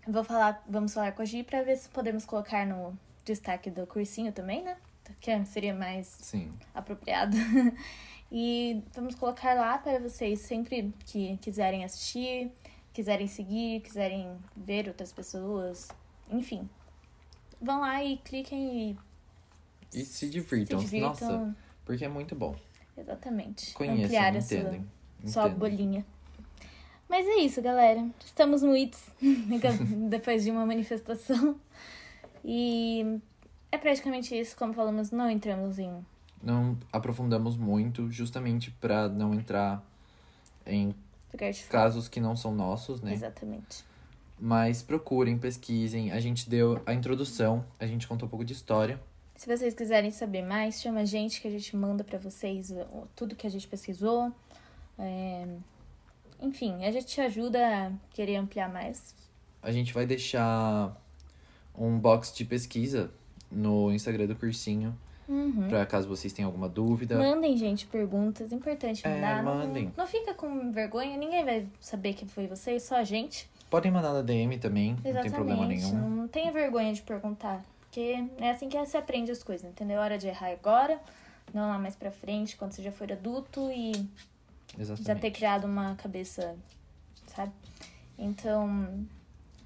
vou 0.06 0.24
falar, 0.24 0.62
vamos 0.68 0.92
falar 0.92 1.12
com 1.12 1.22
a 1.22 1.24
Gi 1.24 1.42
para 1.42 1.62
ver 1.62 1.76
se 1.76 1.88
podemos 1.88 2.24
colocar 2.24 2.66
no 2.66 2.98
destaque 3.24 3.70
do 3.70 3.86
cursinho 3.86 4.32
também, 4.32 4.62
né? 4.62 4.76
Que 5.20 5.44
seria 5.44 5.74
mais 5.74 6.06
Sim. 6.06 6.50
apropriado. 6.74 7.36
e 8.30 8.82
vamos 8.94 9.14
colocar 9.14 9.54
lá 9.54 9.76
para 9.78 9.98
vocês 9.98 10.40
sempre 10.40 10.94
que 11.04 11.36
quiserem 11.38 11.84
assistir, 11.84 12.50
quiserem 12.92 13.26
seguir, 13.26 13.80
quiserem 13.80 14.36
ver 14.56 14.88
outras 14.88 15.12
pessoas, 15.12 15.88
enfim. 16.30 16.68
Vão 17.60 17.80
lá 17.80 18.02
e 18.02 18.16
cliquem 18.18 18.90
e. 18.90 18.98
E 19.92 20.04
se 20.04 20.30
divirtam. 20.30 20.78
se 20.78 20.84
divirtam. 20.84 21.08
Nossa, 21.08 21.56
porque 21.84 22.04
é 22.04 22.08
muito 22.08 22.34
bom. 22.34 22.54
Exatamente. 22.96 23.72
Conheçam, 23.74 24.04
Ampliar 24.04 24.36
entendem, 24.36 24.86
a 25.24 25.28
sua, 25.28 25.32
sua 25.32 25.48
bolinha. 25.48 26.04
Mas 27.08 27.26
é 27.26 27.36
isso, 27.38 27.60
galera. 27.60 28.08
Estamos 28.24 28.62
no 28.62 28.76
ITS 28.76 29.10
depois 30.08 30.44
de 30.44 30.50
uma 30.50 30.64
manifestação. 30.64 31.56
E 32.44 33.20
é 33.72 33.78
praticamente 33.78 34.38
isso. 34.38 34.56
Como 34.56 34.72
falamos, 34.72 35.10
não 35.10 35.28
entramos 35.28 35.78
em. 35.78 36.06
Não 36.42 36.78
aprofundamos 36.92 37.56
muito, 37.56 38.10
justamente 38.10 38.70
para 38.70 39.08
não 39.08 39.34
entrar 39.34 39.84
em 40.64 40.94
casos 41.68 42.08
que 42.08 42.20
não 42.20 42.36
são 42.36 42.54
nossos, 42.54 43.00
né? 43.00 43.12
Exatamente. 43.12 43.84
Mas 44.38 44.82
procurem, 44.82 45.38
pesquisem. 45.38 46.12
A 46.12 46.20
gente 46.20 46.48
deu 46.48 46.80
a 46.86 46.94
introdução, 46.94 47.64
a 47.78 47.86
gente 47.86 48.08
contou 48.08 48.26
um 48.26 48.30
pouco 48.30 48.44
de 48.44 48.52
história. 48.52 49.00
Se 49.36 49.46
vocês 49.46 49.74
quiserem 49.74 50.10
saber 50.10 50.42
mais, 50.42 50.80
chama 50.80 51.00
a 51.00 51.04
gente 51.04 51.40
que 51.40 51.48
a 51.48 51.50
gente 51.50 51.74
manda 51.76 52.04
para 52.04 52.18
vocês 52.18 52.72
tudo 53.14 53.34
que 53.34 53.46
a 53.46 53.50
gente 53.50 53.66
pesquisou. 53.66 54.32
É, 54.98 55.46
enfim, 56.42 56.84
a 56.84 56.90
gente 56.90 57.06
te 57.06 57.20
ajuda 57.20 57.58
a 57.58 57.92
querer 58.12 58.36
ampliar 58.36 58.70
mais. 58.70 59.14
A 59.62 59.72
gente 59.72 59.92
vai 59.92 60.06
deixar 60.06 60.94
um 61.74 61.98
box 61.98 62.34
de 62.34 62.44
pesquisa 62.44 63.10
no 63.50 63.92
Instagram 63.92 64.26
do 64.26 64.36
cursinho. 64.36 64.96
Uhum. 65.30 65.68
Pra 65.68 65.86
caso 65.86 66.08
vocês 66.08 66.32
tenham 66.32 66.48
alguma 66.48 66.68
dúvida. 66.68 67.16
Mandem, 67.16 67.56
gente, 67.56 67.86
perguntas. 67.86 68.50
Importante 68.52 69.06
é, 69.06 69.14
mandar. 69.14 69.38
É, 69.38 69.42
mandem. 69.42 69.84
Não, 69.84 69.92
não, 69.98 70.06
fica 70.06 70.34
com 70.34 70.72
vergonha, 70.72 71.16
ninguém 71.16 71.44
vai 71.44 71.66
saber 71.80 72.14
que 72.14 72.26
foi 72.26 72.48
vocês, 72.48 72.82
só 72.82 72.96
a 72.96 73.04
gente. 73.04 73.48
Podem 73.70 73.92
mandar 73.92 74.12
na 74.12 74.22
DM 74.22 74.58
também, 74.58 74.96
Exatamente. 75.04 75.14
não 75.14 75.22
tem 75.22 75.30
problema 75.30 75.66
nenhum. 75.66 76.10
Não 76.10 76.28
tenha 76.28 76.50
vergonha 76.50 76.92
de 76.92 77.02
perguntar. 77.02 77.64
Porque 77.82 78.24
é 78.38 78.50
assim 78.50 78.68
que 78.68 78.76
você 78.76 78.96
aprende 78.96 79.30
as 79.30 79.42
coisas, 79.44 79.70
entendeu? 79.70 80.00
Hora 80.00 80.18
de 80.18 80.26
errar 80.26 80.50
agora, 80.50 81.00
não 81.54 81.68
lá 81.68 81.78
mais 81.78 81.94
pra 81.94 82.10
frente, 82.10 82.56
quando 82.56 82.72
você 82.72 82.82
já 82.82 82.90
for 82.90 83.10
adulto 83.12 83.70
e 83.70 83.92
Exatamente. 84.78 85.06
Já 85.06 85.14
ter 85.14 85.30
criado 85.30 85.64
uma 85.64 85.94
cabeça, 85.94 86.56
sabe? 87.28 87.52
Então, 88.18 89.06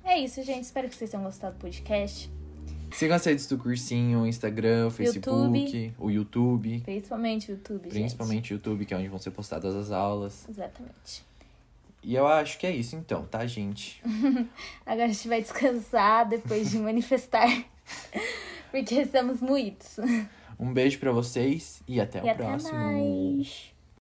é 0.03 0.19
isso, 0.19 0.43
gente. 0.43 0.65
Espero 0.65 0.89
que 0.89 0.95
vocês 0.95 1.11
tenham 1.11 1.25
gostado 1.25 1.57
do 1.57 1.61
podcast. 1.61 2.31
Sigam 2.95 3.17
as 3.17 3.25
redes 3.25 3.49
do 3.49 3.59
cursinho, 3.59 4.21
o 4.21 4.27
Instagram, 4.27 4.87
o 4.87 4.91
Facebook, 4.91 5.59
YouTube, 5.59 5.95
o 5.99 6.11
YouTube. 6.11 6.81
Principalmente 6.85 7.51
o 7.51 7.55
YouTube, 7.55 7.89
Principalmente 7.89 8.53
o 8.53 8.55
YouTube, 8.55 8.87
que 8.87 8.95
é 8.95 8.97
onde 8.97 9.09
vão 9.09 9.19
ser 9.19 9.33
postadas 9.33 9.75
as 9.75 9.91
aulas. 9.91 10.49
Exatamente. 10.49 11.25
E 12.05 12.15
eu 12.15 12.25
acho 12.27 12.57
que 12.57 12.67
é 12.67 12.71
isso 12.71 12.95
então, 12.95 13.25
tá, 13.25 13.45
gente? 13.47 14.01
Agora 14.87 15.07
a 15.07 15.13
gente 15.13 15.27
vai 15.27 15.43
descansar 15.43 16.29
depois 16.29 16.71
de 16.71 16.79
manifestar. 16.79 17.65
porque 18.71 18.95
estamos 18.95 19.41
muitos. 19.41 19.99
Um 20.59 20.73
beijo 20.73 21.01
para 21.01 21.11
vocês 21.11 21.83
e 21.89 22.01
até 22.01 22.25
e 22.25 22.31
o 22.31 22.37
próximo. 22.37 22.79
Mais. 22.79 23.74